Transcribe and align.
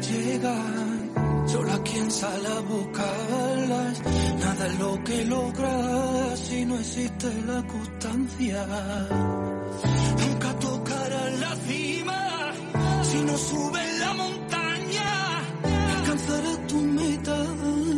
llegan, 0.00 1.10
solo 1.46 1.82
quien 1.82 2.10
sale 2.10 2.48
a 2.48 2.60
buscarlas. 2.60 4.02
Nada 4.40 4.66
es 4.66 4.78
lo 4.78 5.04
que 5.04 5.24
logra 5.24 6.36
si 6.36 6.64
no 6.64 6.78
existe 6.78 7.28
la 7.46 7.62
constancia. 7.66 8.66
Nunca 10.20 10.52
tocarás 10.58 11.38
la 11.40 11.56
cima 11.66 12.52
si 13.02 13.18
no 13.22 13.36
subes 13.36 13.98
la 14.00 14.14
montaña. 14.14 15.40
Alcanzarás 15.96 16.66
tu 16.66 16.76
meta 16.76 17.46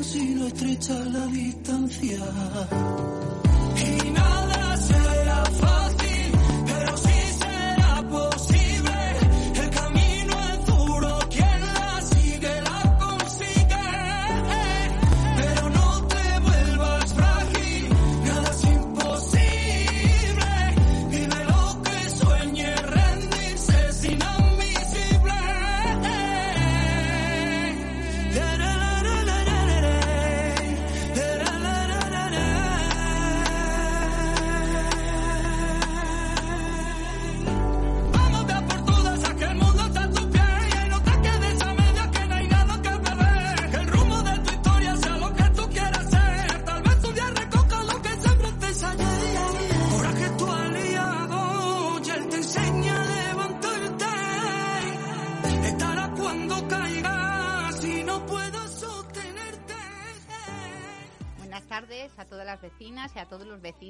si 0.03 0.35
no 0.35 0.47
estrechas 0.47 1.07
la 1.07 1.27
distancia. 1.27 2.21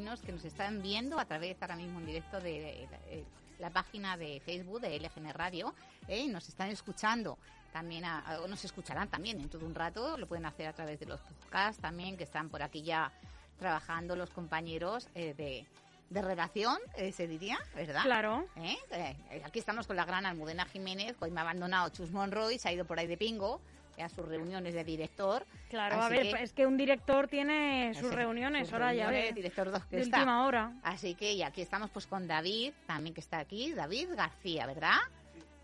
Vecinos 0.01 0.21
que 0.23 0.33
nos 0.33 0.45
están 0.45 0.81
viendo 0.83 1.19
a 1.19 1.25
través 1.27 1.61
ahora 1.61 1.77
mismo 1.77 2.01
en 2.01 2.07
directo 2.07 2.41
de, 2.41 2.85
eh, 3.11 3.25
la 3.59 3.69
página 3.71 4.17
de 4.17 4.41
Facebook 4.41 4.81
de 4.81 4.97
LGN 4.99 5.33
Radio 5.35 5.75
¿eh? 6.09 6.21
y 6.21 6.29
nos 6.29 6.49
están 6.49 6.71
escuchando. 6.71 7.37
También 7.73 8.05
a- 8.07 8.41
o 8.43 8.49
nos 8.49 8.65
escucharán 8.65 9.09
también 9.09 9.39
en 9.41 9.49
todo 9.51 9.67
un 9.67 9.75
rato, 9.75 10.17
lo 10.17 10.27
pueden 10.27 10.47
hacer 10.47 10.67
a 10.69 10.73
través 10.73 10.99
de 10.99 11.07
los 11.07 11.21
podcasts 11.21 11.81
también 11.83 12.17
que 12.17 12.25
están 12.25 12.49
por 12.49 12.63
aquí 12.63 12.83
ya 12.83 13.13
trabajando 13.59 14.17
los 14.17 14.31
compañeros 14.31 15.07
eh, 15.15 15.35
de, 15.35 15.67
de 16.09 16.23
redacción, 16.23 16.79
eh, 16.97 17.13
se 17.13 17.29
diría, 17.29 17.59
¿verdad? 17.75 18.03
Claro. 18.03 18.47
¿Eh? 18.57 18.77
Eh, 18.93 19.43
aquí 19.45 19.59
estamos 19.59 19.87
con 19.87 19.97
la 19.97 20.05
gran 20.07 20.25
Almudena 20.25 20.65
Jiménez, 20.65 21.15
hoy 21.21 21.31
me 21.31 21.41
ha 21.41 21.43
abandonado 21.43 21.91
Chus 21.91 22.11
Monroy, 22.11 22.59
se 22.59 22.69
ha 22.71 22.73
ido 22.73 22.87
por 22.87 22.99
ahí 22.99 23.07
de 23.07 23.19
pingo 23.19 23.61
a 24.03 24.09
sus 24.09 24.27
reuniones 24.27 24.75
de 24.75 24.85
director. 24.85 25.47
Claro, 25.69 26.01
a 26.01 26.09
ver, 26.09 26.23
que- 26.23 26.43
es 26.43 26.53
que 26.53 26.67
un 26.67 26.77
director 26.77 27.29
tiene 27.29 27.93
sus 27.95 28.13
reuniones, 28.13 28.67
sus 28.69 28.75
ahora 28.75 28.95
ya 28.95 29.09
ves, 29.11 29.35
director 29.35 29.71
dos 29.71 29.85
que 29.87 29.97
de 29.97 30.03
está. 30.03 30.19
última 30.19 30.45
hora. 30.47 30.73
Así 30.83 31.15
que 31.15 31.33
y 31.33 31.43
aquí 31.43 31.63
estamos 31.63 31.91
pues 31.91 32.07
con 32.07 32.27
David, 32.27 32.73
también 32.87 33.15
que 33.15 33.21
está 33.21 33.39
aquí, 33.39 33.73
David 33.73 34.09
García, 34.17 34.67
¿verdad? 34.67 34.99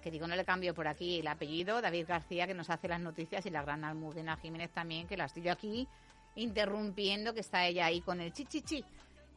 Que 0.02 0.10
digo, 0.10 0.26
no 0.28 0.36
le 0.36 0.44
cambio 0.44 0.72
por 0.74 0.86
aquí 0.86 1.19
el 1.19 1.26
apellido, 1.26 1.80
David 1.82 2.06
García, 2.06 2.47
que 2.47 2.54
nos 2.54 2.70
hace 2.70 2.86
las 2.86 3.00
noticias, 3.00 3.44
y 3.47 3.50
la 3.50 3.62
gran 3.62 3.82
Almudena 3.84 4.36
Jiménez 4.36 4.70
también, 4.70 5.08
que 5.08 5.16
la 5.16 5.24
estoy 5.24 5.42
yo 5.42 5.53
aquí 5.53 5.88
interrumpiendo, 6.36 7.34
que 7.34 7.41
está 7.41 7.66
ella 7.66 7.86
ahí 7.86 8.00
con 8.03 8.20
el 8.20 8.32
chichichi. 8.32 8.84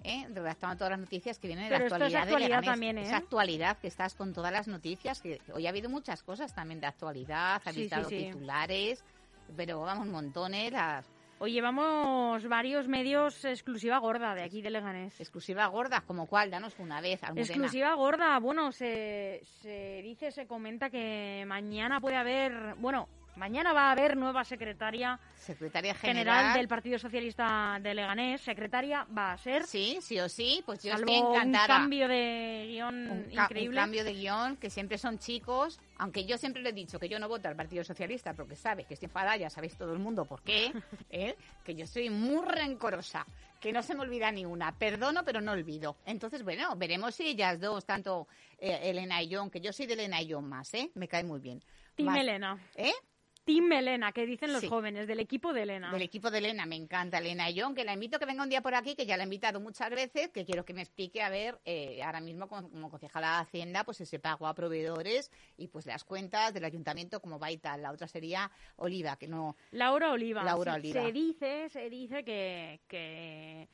¿Eh? 0.04 0.26
redactando 0.34 0.78
todas 0.78 0.92
las 0.92 1.00
noticias 1.00 1.40
que 1.40 1.48
vienen 1.48 1.66
de 1.66 1.70
Pero 1.70 1.80
la 1.82 1.86
esto 1.86 1.96
es 1.96 2.02
actualidad. 2.16 2.20
de 2.20 2.24
actualidad 2.32 2.50
Leganés. 2.62 2.70
también, 2.72 2.98
¿eh? 2.98 3.02
Es 3.04 3.14
actualidad, 3.14 3.78
que 3.78 3.88
estás 3.88 4.16
con 4.16 4.34
todas 4.34 4.52
las 4.52 4.68
noticias, 4.68 5.22
que 5.22 5.40
hoy 5.54 5.66
ha 5.68 5.70
habido 5.70 5.90
muchas 5.90 6.24
cosas 6.24 6.54
también 6.54 6.80
de 6.80 6.88
actualidad, 6.88 7.62
ha 7.64 7.72
Sí, 7.72 7.84
sí, 7.84 7.88
dado 7.90 8.10
sí. 8.10 8.18
titulares, 8.32 9.04
pero 9.56 9.82
vamos, 9.82 10.08
montones, 10.08 10.72
las 10.72 11.06
Hoy 11.42 11.54
llevamos 11.54 12.46
varios 12.50 12.90
medios 12.90 13.46
exclusiva 13.46 13.98
gorda 14.00 14.36
de 14.36 14.44
aquí 14.44 14.62
de 14.62 14.70
Leganés. 14.72 15.18
exclusivas 15.22 15.70
gordas, 15.72 16.02
como 16.02 16.26
cuál, 16.28 16.52
danos 16.52 16.78
una 16.80 17.00
vez, 17.00 17.24
Almudena. 17.24 17.46
Exclusiva 17.48 17.94
gorda, 17.94 18.38
bueno, 18.40 18.74
se, 18.74 19.40
se 19.62 20.02
dice, 20.04 20.32
se 20.32 20.46
comenta 20.48 20.90
que 20.90 21.46
mañana 21.48 22.02
puede 22.02 22.18
haber, 22.18 22.76
bueno, 22.76 23.08
mañana 23.40 23.74
va 23.74 23.88
a 23.88 23.92
haber 23.94 24.16
nueva 24.16 24.44
secretaria 24.44 25.20
Secretaria 25.36 25.96
general, 25.96 26.36
general, 26.36 26.58
del 26.58 26.68
Partido 26.68 27.00
Socialista 27.00 27.80
de 27.82 27.96
Leganés. 27.96 28.42
Secretaria 28.42 29.08
va 29.18 29.32
a 29.32 29.38
ser, 29.38 29.66
Sí, 29.66 29.98
sí 30.02 30.20
o 30.20 30.30
sí, 30.30 30.62
pues 30.66 30.84
yo 30.84 30.94
estoy 30.94 31.18
un 31.18 31.34
encantada. 31.34 31.68
cambio 31.68 32.08
de 32.08 32.66
guion 32.70 33.10
Un 33.10 33.24
ca- 33.34 33.44
increíble. 33.46 33.70
un 33.70 33.76
cambio 33.84 34.04
de 34.04 34.14
guion, 34.14 34.58
que 34.58 34.70
siempre 34.70 34.98
son 34.98 35.18
chicos, 35.18 35.80
aunque 35.98 36.26
yo 36.26 36.38
siempre 36.38 36.62
le 36.62 36.70
he 36.70 36.74
dicho 36.74 37.00
que 37.00 37.10
yo 37.10 37.18
no 37.18 37.28
voto 37.28 37.48
al 37.48 37.56
Partido 37.56 37.84
Socialista 37.84 38.34
porque 38.34 38.56
sabes 38.56 38.86
que 38.86 38.94
estoy 38.94 39.08
enfadada, 39.08 39.38
ya 39.38 39.50
sabéis 39.50 39.76
todo 39.78 39.94
el 39.94 40.00
mundo 40.00 40.26
por 40.26 40.44
qué, 40.44 40.72
¿eh? 41.10 41.36
que 41.64 41.74
yo 41.74 41.88
soy 41.88 42.10
muy 42.10 42.46
rencorosa, 42.46 43.26
que 43.60 43.72
no 43.72 43.82
se 43.82 43.96
me 43.96 44.02
olvida 44.02 44.32
ni 44.32 44.46
una, 44.46 44.72
perdono 44.78 45.24
pero 45.24 45.40
no 45.42 45.54
olvido. 45.54 45.96
Entonces, 46.06 46.44
bueno, 46.44 46.76
veremos 46.76 47.16
si 47.16 47.28
ellas 47.30 47.60
dos, 47.60 47.86
tanto 47.86 48.28
eh, 48.60 48.80
Elena 48.84 49.24
y 49.24 49.34
John, 49.34 49.50
que 49.50 49.62
yo 49.62 49.72
soy 49.72 49.86
de 49.88 49.94
Elena 49.94 50.22
y 50.22 50.32
John 50.32 50.48
más, 50.48 50.74
¿eh? 50.74 50.92
me 50.96 51.08
cae 51.08 51.24
muy 51.24 51.40
bien. 51.40 51.64
Team 51.96 52.16
Elena. 52.16 52.58
¿Eh? 52.76 52.92
Team 53.50 53.72
Elena, 53.72 54.12
que 54.12 54.26
dicen 54.28 54.52
los 54.54 54.62
Sí. 54.62 54.68
jóvenes, 54.68 55.08
del 55.08 55.20
equipo 55.20 55.54
de 55.54 55.64
Elena. 55.64 55.92
Del 55.92 56.04
equipo 56.04 56.30
de 56.30 56.38
Elena, 56.38 56.68
me 56.68 56.76
encanta 56.76 57.18
Elena 57.18 57.50
y 57.50 57.60
John, 57.60 57.74
que 57.74 57.84
la 57.84 57.94
invito 57.94 58.18
a 58.18 58.20
que 58.20 58.26
venga 58.28 58.44
un 58.44 58.50
día 58.50 58.62
por 58.62 58.76
aquí, 58.76 58.96
que 58.96 59.08
ya 59.08 59.18
la 59.18 59.24
he 59.24 59.26
invitado 59.26 59.60
muchas 59.60 59.90
veces, 59.90 60.30
que 60.30 60.46
quiero 60.46 60.64
que 60.64 60.74
me 60.74 60.82
explique, 60.84 61.24
a 61.24 61.30
ver, 61.30 61.60
eh, 61.66 62.04
ahora 62.04 62.20
mismo 62.22 62.48
como, 62.48 62.70
como 62.70 62.90
concejala 62.92 63.38
de 63.38 63.42
Hacienda, 63.42 63.84
pues 63.84 64.02
ese 64.02 64.20
pago 64.20 64.46
a 64.46 64.54
proveedores 64.54 65.32
y 65.58 65.68
pues 65.68 65.88
las 65.88 66.04
cuentas 66.04 66.54
del 66.54 66.64
ayuntamiento, 66.66 67.20
como 67.22 67.40
va 67.40 67.50
y 67.52 67.58
tal. 67.58 67.82
La 67.82 67.92
otra 67.92 68.08
sería 68.08 68.52
Oliva, 68.76 69.16
que 69.16 69.28
no... 69.28 69.56
Laura 69.72 70.12
Oliva. 70.12 70.44
Laura 70.44 70.76
Oliva. 70.76 71.02
Se 71.02 71.12
dice, 71.12 71.70
se 71.70 71.90
dice 71.90 72.24
que, 72.24 72.82
que 72.88 73.68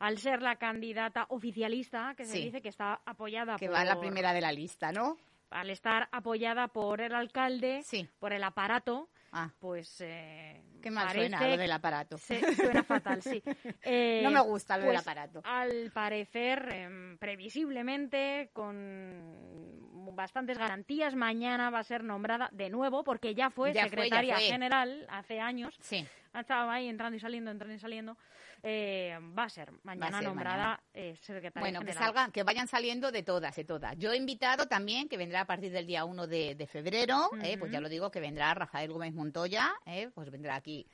al 0.00 0.18
ser 0.18 0.42
la 0.42 0.56
candidata 0.56 1.26
oficialista, 1.28 2.14
que 2.16 2.24
se 2.24 2.32
Sí. 2.32 2.44
dice 2.46 2.60
que 2.62 2.68
está 2.70 3.00
apoyada 3.04 3.56
que 3.58 3.66
por... 3.66 3.76
va 3.76 3.82
a 3.82 3.84
la 3.84 4.00
primera 4.00 4.32
de 4.32 4.40
la 4.40 4.50
lista, 4.50 4.90
¿no? 4.90 5.16
Al 5.50 5.68
estar 5.70 6.08
apoyada 6.12 6.68
por 6.68 7.00
el 7.00 7.12
alcalde, 7.14 7.82
Sí. 7.84 8.08
por 8.18 8.32
el 8.32 8.42
aparato, 8.44 9.08
Ah, 9.32 9.50
pues... 9.60 10.00
Eh, 10.00 10.60
qué 10.82 10.90
mal 10.90 11.12
suena 11.12 11.46
lo 11.46 11.56
del 11.56 11.70
aparato. 11.72 12.18
se- 12.18 12.54
suena 12.56 12.82
fatal, 12.82 13.22
sí. 13.22 13.42
Eh, 13.84 14.20
No 14.24 14.30
me 14.30 14.40
gusta 14.40 14.76
lo 14.76 14.84
del 14.84 14.92
pues, 14.94 15.02
aparato. 15.02 15.40
Al 15.44 15.90
parecer, 15.92 16.68
em, 16.72 17.16
previsiblemente, 17.18 18.50
con 18.52 19.79
bastantes 20.14 20.58
garantías, 20.58 21.14
mañana 21.14 21.70
va 21.70 21.78
a 21.80 21.84
ser 21.84 22.02
nombrada 22.04 22.48
de 22.52 22.70
nuevo, 22.70 23.04
porque 23.04 23.34
ya 23.34 23.50
fue 23.50 23.72
Ya 23.72 23.82
fue, 23.82 23.88
ya 23.88 23.96
secretaria 23.96 24.34
fue. 24.36 24.44
general 24.44 25.06
hace 25.10 25.40
años. 25.40 25.76
Sí, 25.80 26.06
Estaba 26.32 26.74
ahí 26.74 26.88
entrando 26.88 27.16
y 27.16 27.20
saliendo, 27.20 27.50
entrando 27.50 27.74
y 27.74 27.78
saliendo. 27.80 28.16
Eh, 28.62 29.18
va 29.36 29.44
a 29.44 29.48
ser 29.48 29.72
mañana 29.82 30.18
ser 30.18 30.28
nombrada 30.28 30.56
mañana. 30.56 30.80
eh, 30.94 31.16
secretaria 31.22 31.60
bueno, 31.60 31.80
que 31.80 31.86
general. 31.86 32.04
salgan, 32.08 32.30
que 32.30 32.42
vayan 32.44 32.68
saliendo 32.68 33.10
de 33.10 33.22
todas, 33.22 33.56
de 33.56 33.64
todas. 33.64 33.96
Yo 33.98 34.12
he 34.12 34.16
invitado 34.16 34.66
también, 34.66 35.08
que 35.08 35.16
vendrá 35.16 35.40
a 35.40 35.44
partir 35.46 35.72
del 35.72 35.86
día 35.86 36.04
1 36.04 36.26
de, 36.28 36.54
de 36.54 36.66
febrero, 36.66 37.30
eh, 37.42 37.56
pues 37.58 37.72
ya 37.72 37.80
lo 37.80 37.88
digo, 37.88 38.10
que 38.12 38.20
vendrá 38.20 38.54
Rafael 38.54 38.92
Gómez 38.92 39.12
Montoya, 39.14 39.72
eh, 39.86 40.10
pues 40.14 40.30
vendrá 40.30 40.54
aquí 40.56 40.86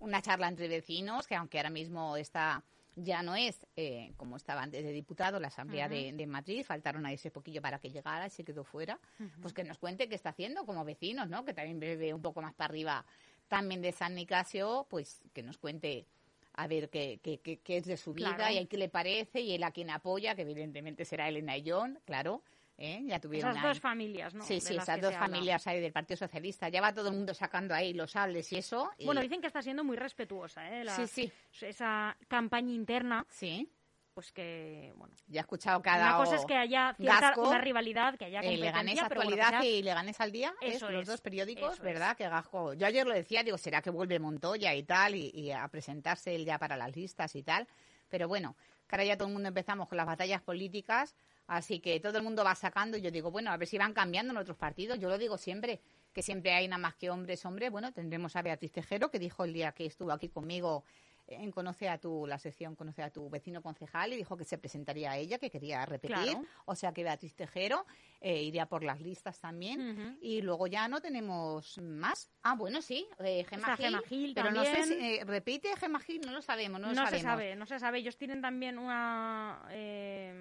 una 0.00 0.20
charla 0.20 0.48
entre 0.48 0.68
vecinos, 0.68 1.26
que 1.26 1.36
aunque 1.36 1.58
ahora 1.58 1.70
mismo 1.70 2.16
está 2.16 2.62
ya 2.96 3.22
no 3.22 3.34
es 3.36 3.66
eh, 3.76 4.12
como 4.16 4.36
estaba 4.36 4.62
antes 4.62 4.84
de 4.84 4.92
diputado 4.92 5.40
la 5.40 5.48
Asamblea 5.48 5.88
de, 5.88 6.12
de 6.12 6.26
Madrid, 6.26 6.64
faltaron 6.64 7.06
a 7.06 7.12
ese 7.12 7.30
poquillo 7.30 7.62
para 7.62 7.78
que 7.78 7.90
llegara 7.90 8.26
y 8.26 8.30
se 8.30 8.44
quedó 8.44 8.64
fuera, 8.64 8.98
pues 9.40 9.54
que 9.54 9.64
nos 9.64 9.78
cuente 9.78 10.08
qué 10.08 10.14
está 10.14 10.30
haciendo 10.30 10.66
como 10.66 10.84
vecinos, 10.84 11.28
¿no? 11.28 11.44
Que 11.44 11.54
también 11.54 11.80
vive 11.80 12.12
un 12.12 12.20
poco 12.22 12.42
más 12.42 12.52
para 12.54 12.70
arriba 12.70 13.04
también 13.48 13.82
de 13.82 13.92
San 13.92 14.14
Nicasio, 14.14 14.86
pues 14.90 15.22
que 15.32 15.42
nos 15.42 15.58
cuente 15.58 16.06
a 16.54 16.66
ver 16.66 16.90
qué, 16.90 17.18
qué, 17.22 17.38
qué- 17.38 17.58
qué 17.60 17.78
es 17.78 17.84
de 17.86 17.96
su 17.96 18.12
vida 18.12 18.52
y 18.52 18.58
a 18.58 18.66
qué 18.66 18.76
le 18.76 18.88
parece 18.90 19.40
y 19.40 19.52
él 19.54 19.62
a 19.62 19.70
quien 19.70 19.88
apoya, 19.90 20.34
que 20.34 20.42
evidentemente 20.42 21.04
será 21.06 21.28
Elena 21.28 21.56
y 21.56 21.64
John, 21.70 21.98
claro. 22.04 22.42
¿Eh? 22.78 23.02
Ya 23.06 23.20
tuvieron 23.20 23.50
Esas 23.50 23.62
ahí- 23.62 23.68
dos 23.70 23.80
familias, 23.80 24.34
¿no? 24.34 24.44
Sí, 24.44 24.60
sí, 24.60 24.74
esas 24.76 25.00
dos 25.00 25.10
se 25.10 25.16
habla. 25.16 25.18
familias 25.28 25.66
ahí 25.66 25.80
del 25.80 25.92
Partido 25.92 26.16
Socialista. 26.16 26.68
Ya 26.68 26.80
va 26.80 26.92
todo 26.92 27.08
el 27.08 27.14
mundo 27.14 27.34
sacando 27.34 27.74
ahí 27.74 27.92
los 27.92 28.10
sables 28.12 28.50
y 28.52 28.58
eso. 28.58 28.90
y- 28.98 29.04
Bueno, 29.06 29.20
dicen 29.20 29.40
que 29.40 29.46
está 29.46 29.62
siendo 29.62 29.84
muy 29.84 29.96
respetuosa, 29.96 30.68
¿eh? 30.70 30.84
La- 30.84 30.96
Sí, 30.96 31.06
sí. 31.06 31.32
Esa 31.66 32.16
campaña 32.28 32.72
interna, 32.72 33.24
Sí, 33.28 33.70
pues 34.14 34.30
que, 34.32 34.92
bueno... 34.96 35.14
ya 35.28 35.40
he 35.40 35.42
escuchado 35.42 35.80
cada 35.80 36.16
Una 36.16 36.24
cosa 36.24 36.36
es 36.36 36.44
que 36.44 36.54
haya 36.56 36.92
cierta 36.98 37.20
Gasco, 37.20 37.48
una 37.48 37.58
rivalidad, 37.58 38.16
que 38.18 38.26
haya 38.26 38.40
Eh, 38.40 38.58
competencia, 38.58 39.08
pero 39.08 39.22
bueno, 39.22 39.32
Actualidad 39.42 39.60
sea- 39.62 39.70
y 39.70 39.82
Leganés 39.82 40.20
al 40.20 40.32
Día, 40.32 40.52
es, 40.60 40.76
Eso 40.76 40.90
los 40.90 41.02
es, 41.02 41.08
dos 41.08 41.20
periódicos, 41.20 41.78
¿verdad? 41.80 42.16
Que 42.16 42.28
Gajo, 42.28 42.74
yo 42.74 42.86
ayer 42.86 43.06
lo 43.06 43.14
decía, 43.14 43.42
digo, 43.42 43.56
será 43.58 43.80
que 43.80 43.90
vuelve 43.90 44.18
Montoya 44.18 44.74
y 44.74 44.82
tal, 44.82 45.14
y, 45.14 45.30
y 45.34 45.50
a 45.52 45.66
presentarse 45.68 46.34
él 46.34 46.44
ya 46.44 46.58
para 46.58 46.76
las 46.76 46.94
listas 46.94 47.34
y 47.36 47.42
tal, 47.42 47.66
pero 48.10 48.28
bueno, 48.28 48.54
que 48.86 48.96
ahora 48.96 49.04
ya 49.04 49.16
todo 49.16 49.28
el 49.28 49.34
mundo 49.34 49.48
empezamos 49.48 49.88
con 49.88 49.96
las 49.96 50.06
batallas 50.06 50.42
políticas, 50.42 51.14
así 51.46 51.80
que 51.80 51.98
todo 52.00 52.18
el 52.18 52.24
mundo 52.24 52.44
va 52.44 52.54
sacando, 52.54 52.96
y 52.96 53.00
yo 53.00 53.10
digo, 53.10 53.30
bueno, 53.30 53.50
a 53.50 53.56
ver 53.56 53.68
si 53.68 53.78
van 53.78 53.92
cambiando 53.92 54.32
en 54.32 54.38
otros 54.38 54.56
partidos, 54.56 54.98
yo 54.98 55.08
lo 55.08 55.18
digo 55.18 55.38
siempre, 55.38 55.80
que 56.12 56.22
siempre 56.22 56.52
hay 56.52 56.68
nada 56.68 56.80
más 56.80 56.94
que 56.94 57.10
hombres, 57.10 57.44
hombres. 57.44 57.70
Bueno, 57.70 57.92
tendremos 57.92 58.36
a 58.36 58.42
Beatriz 58.42 58.72
Tejero, 58.72 59.10
que 59.10 59.18
dijo 59.18 59.44
el 59.44 59.52
día 59.52 59.72
que 59.72 59.86
estuvo 59.86 60.12
aquí 60.12 60.28
conmigo 60.28 60.84
en 61.28 61.50
Conoce 61.52 61.88
a 61.88 61.98
tu, 61.98 62.26
la 62.26 62.38
sección 62.38 62.76
Conoce 62.76 63.02
a 63.02 63.10
tu 63.10 63.30
vecino 63.30 63.62
concejal 63.62 64.12
y 64.12 64.16
dijo 64.16 64.36
que 64.36 64.44
se 64.44 64.58
presentaría 64.58 65.12
a 65.12 65.16
ella, 65.16 65.38
que 65.38 65.50
quería 65.50 65.86
repetir. 65.86 66.16
Claro. 66.16 66.44
O 66.66 66.74
sea 66.74 66.92
que 66.92 67.02
Beatriz 67.02 67.34
Tejero 67.34 67.86
eh, 68.24 68.40
iría 68.42 68.66
por 68.66 68.84
las 68.84 69.00
listas 69.00 69.40
también. 69.40 70.16
Y 70.20 70.42
luego 70.42 70.68
ya 70.68 70.86
no 70.86 71.00
tenemos 71.00 71.76
más. 71.78 72.30
Ah, 72.42 72.54
bueno, 72.54 72.80
sí, 72.80 73.06
eh, 73.18 73.44
Gemma 73.44 73.76
Gil, 73.76 73.84
Gemma 73.86 74.02
Gil 74.02 74.32
pero 74.34 74.50
no 74.52 74.64
sé 74.64 74.84
si 74.84 74.94
eh, 74.94 75.24
repite 75.24 75.76
Gemma 75.76 75.98
Gil, 76.00 76.20
no 76.24 76.30
lo 76.32 76.40
sabemos, 76.40 76.80
no, 76.80 76.88
No, 76.88 76.92
lo 76.92 77.00
se 77.08 77.18
sabemos. 77.18 77.22
sabe, 77.22 77.56
no 77.56 77.66
se 77.66 77.78
sabe. 77.80 77.98
Ellos 77.98 78.16
tienen 78.16 78.40
también 78.40 78.78
una, 78.78 79.66
eh, 79.70 80.32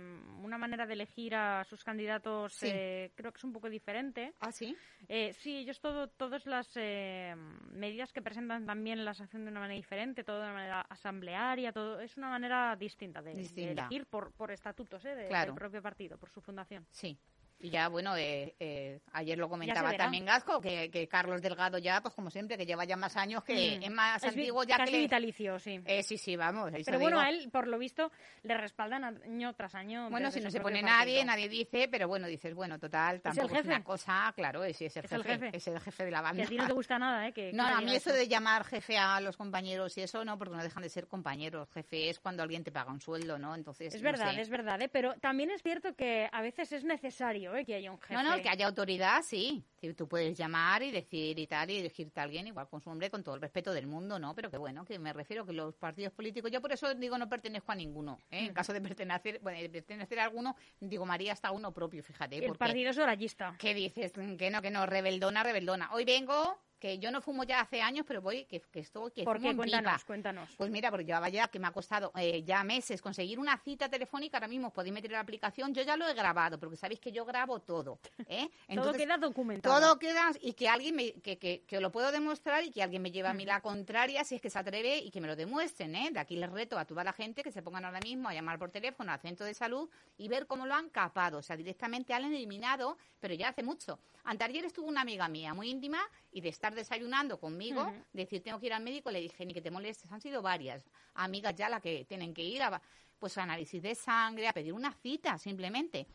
una 0.44 0.58
manera 0.60 0.86
de 0.86 0.94
elegir 0.94 1.34
a 1.36 1.64
sus 1.64 1.84
candidatos, 1.84 2.54
Sí. 2.54 2.68
eh, 2.72 3.12
creo 3.16 3.32
que 3.32 3.38
es 3.38 3.44
un 3.44 3.54
poco 3.54 3.70
diferente. 3.70 4.34
Ah, 4.40 4.52
sí. 4.52 4.76
Eh, 5.08 5.34
sí, 5.34 5.58
ellos 5.58 5.80
todo, 5.82 6.08
todas 6.08 6.46
las 6.46 6.72
eh, 6.76 7.34
medidas 7.72 8.14
que 8.14 8.22
presentan 8.22 8.66
también 8.66 9.04
las 9.06 9.20
hacen 9.22 9.44
de 9.44 9.52
una 9.52 9.60
manera 9.60 9.78
diferente, 9.78 10.24
todo 10.24 10.38
de 10.38 10.44
una 10.44 10.54
manera 10.54 10.82
asamblearia, 10.82 11.72
todo 11.72 12.00
es 12.00 12.16
una 12.18 12.30
manera 12.30 12.76
distinta 12.76 13.22
de, 13.24 13.32
elegir 13.32 14.06
por, 14.06 14.32
por 14.34 14.52
estatutos 14.52 15.04
eh, 15.06 15.16
de- 15.16 15.28
Claro. 15.28 15.54
del 15.54 15.60
propio 15.60 15.82
partido, 15.82 16.18
por 16.18 16.30
su 16.30 16.42
fundación. 16.42 16.86
Sí. 16.92 17.18
Y 17.62 17.70
ya, 17.70 17.88
bueno, 17.90 18.16
eh, 18.18 18.56
eh, 18.60 19.00
ayer 19.14 19.38
lo 19.38 19.48
comentaba 19.50 19.94
también 19.94 20.26
Gasco, 20.26 20.60
que, 20.62 20.90
que 20.90 21.08
Carlos 21.08 21.42
Delgado 21.42 21.78
ya, 21.78 22.02
pues 22.02 22.14
como 22.14 22.30
siempre, 22.30 22.58
que 22.58 22.66
lleva 22.66 22.86
ya 22.86 22.96
más 22.98 23.16
años, 23.18 23.44
que 23.44 23.78
Mm. 23.80 23.84
es 23.84 23.92
más 23.92 24.24
Es 24.24 24.30
antiguo 24.30 24.64
ya 24.64 24.78
casi 24.78 24.92
que 24.94 25.00
vitalicio, 25.00 25.60
sí. 25.60 25.80
Eh, 25.86 26.04
sí, 26.04 26.18
sí, 26.18 26.36
vamos. 26.36 26.72
Pero 26.86 27.00
bueno, 27.00 27.18
digo. 27.18 27.28
a 27.28 27.30
él, 27.30 27.50
por 27.52 27.68
lo 27.68 27.78
visto, 27.78 28.12
le 28.44 28.58
respaldan 28.58 29.04
año 29.04 29.54
tras 29.54 29.76
año. 29.76 30.10
Bueno, 30.10 30.32
si 30.32 30.40
no 30.42 30.50
se 30.50 30.60
pone 30.60 30.82
nadie, 30.82 31.18
partido. 31.20 31.26
nadie 31.26 31.50
dice, 31.50 31.88
pero 31.90 32.08
bueno, 32.08 32.28
dices, 32.28 32.54
bueno, 32.56 32.80
total, 32.80 33.22
tampoco 33.22 33.48
es, 33.48 33.54
jefe. 33.54 33.68
una 33.68 33.84
cosa, 33.84 34.34
claro, 34.36 34.64
es, 34.64 34.82
es 34.82 34.98
el 34.98 35.06
Es 35.06 35.12
el 35.12 35.24
jefe, 35.24 35.46
jefe. 35.46 35.58
es 35.58 35.68
el 35.68 35.80
jefe 35.80 36.06
de 36.06 36.12
la 36.12 36.18
Que 36.20 36.24
banda. 36.24 36.44
a 36.44 36.48
ti 36.48 36.58
no 36.58 36.68
te 36.68 36.74
gusta 36.74 36.98
nada, 37.00 37.28
¿eh? 37.28 37.34
Que, 37.34 37.54
No, 37.54 37.66
que 37.68 37.74
a 37.74 37.82
mí 37.82 37.96
eso 37.96 38.12
de 38.12 38.28
llamar 38.28 38.64
jefe 38.66 38.98
a 38.98 39.20
los 39.22 39.38
compañeros 39.38 39.98
y 39.98 40.02
eso 40.02 40.26
no, 40.26 40.38
porque 40.38 40.56
no 40.56 40.64
dejan 40.64 40.82
de 40.84 40.90
ser 40.90 41.08
compañeros. 41.08 41.70
Jefe 41.74 42.10
es 42.10 42.20
cuando 42.20 42.42
alguien 42.44 42.64
te 42.64 42.72
paga 42.72 42.92
un 42.92 43.02
sueldo, 43.02 43.38
¿no? 43.38 43.54
Entonces, 43.56 43.94
Es 43.94 44.02
no 44.02 44.12
verdad, 44.12 44.34
sé. 44.34 44.42
es 44.42 44.50
verdad, 44.50 44.82
¿eh? 44.82 44.90
pero 44.90 45.14
también 45.20 45.52
es 45.52 45.62
cierto 45.62 45.96
que 45.96 46.28
a 46.32 46.42
veces 46.42 46.72
es 46.72 46.84
necesario 46.84 47.51
¿eh? 47.56 47.66
que 47.66 47.76
haya 47.76 47.92
un 47.92 48.00
jefe. 48.00 48.14
No, 48.14 48.24
no, 48.24 48.42
que 48.42 48.50
haya 48.50 48.68
autoridad, 48.68 49.22
sí. 49.24 49.64
Tú 49.98 50.08
puedes 50.08 50.38
llamar 50.38 50.84
y 50.84 50.92
decir 50.92 51.40
y 51.40 51.48
tal, 51.48 51.70
y 51.72 51.78
elegirte 51.80 52.20
a 52.20 52.24
alguien 52.24 52.46
igual 52.48 52.70
con 52.70 52.82
su 52.82 52.90
nombre, 52.90 53.10
con 53.10 53.24
todo 53.24 53.36
el 53.36 53.42
respeto 53.42 53.74
del 53.74 53.88
mundo, 53.88 54.20
¿no? 54.20 54.36
Pero 54.36 54.52
que 54.52 54.58
bueno, 54.58 54.86
que 54.86 55.00
me 55.00 55.12
refiero 55.12 55.46
que 55.46 55.54
los 55.54 55.76
partidos 55.76 56.14
políticos, 56.14 56.52
yo 56.52 56.62
por 56.62 56.72
eso 56.72 56.94
digo 56.94 57.18
no 57.18 57.28
pertenezco 57.28 57.72
a 57.72 57.76
ninguno. 57.76 58.20
¿eh? 58.30 58.46
En 58.46 58.54
caso 58.54 58.74
de 58.74 58.82
pertenecer, 58.82 59.40
bueno, 59.42 59.60
de 59.60 59.70
pertenecer 59.70 60.20
a 60.20 60.26
alguno, 60.26 60.56
digo 60.80 61.06
María 61.06 61.34
hasta 61.34 61.52
uno 61.52 61.74
propio, 61.74 62.04
fíjate. 62.04 62.38
El 62.38 62.46
porque- 62.48 62.60
partido 62.60 62.92
es 62.92 62.98
orallista. 62.98 63.56
¿Qué 63.58 63.74
dices? 63.74 64.12
Que 64.38 64.50
no, 64.52 64.62
que 64.62 64.70
no, 64.70 64.86
rebeldona, 64.86 65.44
rebeldona. 65.44 65.92
Hoy 65.94 66.06
vengo, 66.06 66.60
que 66.82 66.98
yo 66.98 67.12
no 67.12 67.22
fumo 67.22 67.44
ya 67.44 67.62
hace 67.62 67.80
años, 67.82 68.06
pero 68.08 68.22
voy, 68.22 68.46
que, 68.46 68.60
que 68.60 68.80
estoy, 68.80 69.12
que 69.12 69.24
¿Por 69.24 69.38
fumo 69.38 69.50
qué? 69.50 69.52
en 69.52 69.58
Cuéntanos, 69.58 69.94
pipa. 69.94 70.06
cuéntanos. 70.08 70.50
Pues 70.58 70.72
mira, 70.72 70.90
porque 70.90 71.06
llevaba 71.06 71.30
ya 71.30 71.48
que 71.48 71.60
me 71.60 71.68
ha 71.68 71.72
costado 71.72 72.12
eh, 72.16 72.44
ya 72.44 72.64
meses 72.64 73.02
conseguir 73.02 73.40
una 73.40 73.56
cita 73.60 73.88
telefónica. 73.88 74.38
Ahora 74.38 74.48
mismo 74.48 74.72
podéis 74.74 74.94
meter 74.94 75.12
la 75.12 75.20
aplicación. 75.20 75.74
Yo 75.76 75.84
ya 75.84 75.96
lo 75.96 76.08
he 76.10 76.14
grabado, 76.16 76.60
porque 76.60 76.76
sabéis 76.76 77.00
que 77.00 77.12
yo 77.12 77.24
grabo 77.24 77.60
todo. 77.60 78.00
¿eh? 78.28 78.50
Todo 78.76 78.94
queda 78.94 79.18
documentado. 79.18 79.80
todo 79.80 80.00
queda 80.00 80.32
y 80.42 80.54
que 80.54 80.68
alguien 80.68 80.96
me, 80.96 81.14
que, 81.14 81.38
que, 81.38 81.62
que 81.68 81.80
lo 81.80 81.92
puedo 81.92 82.12
demostrar 82.12 82.64
y 82.64 82.72
que 82.72 82.82
alguien 82.82 83.04
me 83.04 83.12
lleve 83.12 83.28
a 83.30 83.34
mí 83.36 83.46
la 83.46 83.62
contraria 83.62 84.24
si 84.24 84.36
es 84.36 84.42
que 84.42 84.50
se 84.50 84.58
atreve 84.58 84.98
y 84.98 85.12
que 85.12 85.22
me 85.22 85.28
lo 85.28 85.36
demuestren. 85.36 85.94
¿eh? 85.96 86.10
De 86.12 86.20
aquí 86.20 86.36
les 86.36 86.50
reto 86.52 86.80
a 86.80 86.86
toda 86.86 87.04
la 87.04 87.14
gente 87.14 87.44
que 87.44 87.52
se 87.52 87.62
pongan 87.62 87.86
ahora 87.86 88.00
mismo 88.00 88.28
a 88.28 88.34
llamar 88.34 88.58
por 88.58 88.72
teléfono 88.72 89.12
al 89.12 89.20
centro 89.20 89.46
de 89.46 89.54
salud 89.54 89.88
y 90.18 90.28
ver 90.30 90.48
cómo 90.48 90.66
lo 90.66 90.74
han 90.74 90.90
capado. 90.90 91.38
O 91.38 91.42
sea, 91.44 91.56
directamente 91.56 92.14
han 92.16 92.26
eliminado, 92.26 92.98
pero 93.20 93.36
ya 93.36 93.50
hace 93.50 93.62
mucho. 93.62 94.00
Anteayer 94.24 94.66
estuvo 94.66 94.88
una 94.88 95.02
amiga 95.02 95.28
mía 95.28 95.54
muy 95.54 95.70
íntima 95.70 96.00
y 96.32 96.42
de 96.42 96.50
estar 96.50 96.71
desayunando 96.76 97.40
conmigo, 97.40 97.92
decir 98.14 98.44
tengo 98.44 98.60
que 98.60 98.68
ir 98.68 98.74
al 98.74 98.84
médico, 98.84 99.12
le 99.12 99.22
dije 99.22 99.46
ni 99.46 99.54
que 99.54 99.62
te 99.62 99.72
molestes. 99.72 100.12
Han 100.12 100.22
sido 100.22 100.42
varias 100.42 100.84
amigas 101.14 101.56
ya 101.56 101.70
las 101.70 101.82
que 101.82 102.06
tienen 102.06 102.34
que 102.34 102.44
ir 102.44 102.62
a 102.64 102.82
pues 103.20 103.38
a 103.38 103.44
análisis 103.44 103.84
de 103.84 103.94
sangre, 103.94 104.48
a 104.48 104.54
pedir 104.54 104.74
una 104.74 104.92
cita 104.94 105.38
simplemente 105.38 106.08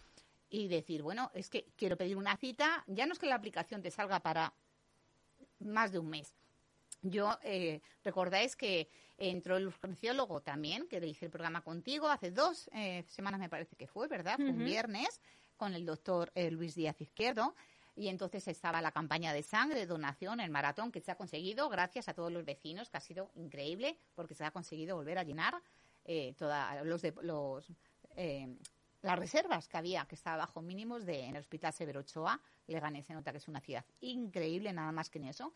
y 0.50 0.66
decir, 0.66 1.02
bueno, 1.02 1.30
es 1.34 1.48
que 1.48 1.66
quiero 1.76 1.96
pedir 1.96 2.16
una 2.16 2.36
cita, 2.36 2.82
ya 2.88 3.06
no 3.06 3.12
es 3.12 3.18
que 3.18 3.26
la 3.26 3.36
aplicación 3.36 3.80
te 3.80 3.90
salga 3.90 4.20
para 4.20 4.52
más 5.60 5.92
de 5.92 6.00
un 6.00 6.10
mes. 6.10 6.34
Yo, 7.02 7.38
eh, 7.42 7.80
recordáis 8.04 8.56
que 8.56 8.88
entró 9.18 9.56
el 9.56 9.68
urgenciólogo 9.68 10.40
también, 10.40 10.88
que 10.88 11.00
le 11.00 11.06
hice 11.06 11.26
el 11.26 11.30
programa 11.30 11.62
contigo 11.62 12.08
hace 12.08 12.30
dos 12.30 12.68
eh, 12.74 13.04
semanas, 13.08 13.40
me 13.40 13.48
parece 13.48 13.76
que 13.76 13.86
fue, 13.86 14.08
¿verdad? 14.08 14.36
Fue 14.36 14.50
un 14.50 14.64
viernes 14.64 15.20
con 15.56 15.74
el 15.74 15.86
doctor 15.86 16.32
eh, 16.34 16.50
Luis 16.50 16.74
Díaz 16.74 17.00
Izquierdo. 17.00 17.54
Y 17.96 18.08
entonces 18.08 18.46
estaba 18.46 18.82
la 18.82 18.92
campaña 18.92 19.32
de 19.32 19.42
sangre, 19.42 19.86
donación, 19.86 20.40
el 20.40 20.50
maratón 20.50 20.92
que 20.92 21.00
se 21.00 21.10
ha 21.10 21.16
conseguido 21.16 21.68
gracias 21.70 22.08
a 22.08 22.14
todos 22.14 22.30
los 22.30 22.44
vecinos, 22.44 22.90
que 22.90 22.98
ha 22.98 23.00
sido 23.00 23.30
increíble 23.34 23.96
porque 24.14 24.34
se 24.34 24.44
ha 24.44 24.50
conseguido 24.50 24.96
volver 24.96 25.18
a 25.18 25.24
llenar 25.24 25.54
eh, 26.04 26.34
toda, 26.38 26.84
los, 26.84 27.02
los 27.22 27.66
eh, 28.16 28.54
las 29.02 29.18
reservas 29.18 29.68
que 29.68 29.76
había, 29.76 30.04
que 30.06 30.14
estaba 30.14 30.38
bajo 30.38 30.60
mínimos 30.60 31.06
de, 31.06 31.24
en 31.24 31.36
el 31.36 31.40
Hospital 31.40 31.72
Severo 31.72 32.00
Ochoa. 32.00 32.40
Leganés 32.66 33.06
se 33.06 33.14
nota 33.14 33.30
que 33.30 33.38
es 33.38 33.48
una 33.48 33.60
ciudad 33.60 33.84
increíble, 34.00 34.72
nada 34.72 34.92
más 34.92 35.10
que 35.10 35.18
en 35.18 35.26
eso. 35.26 35.52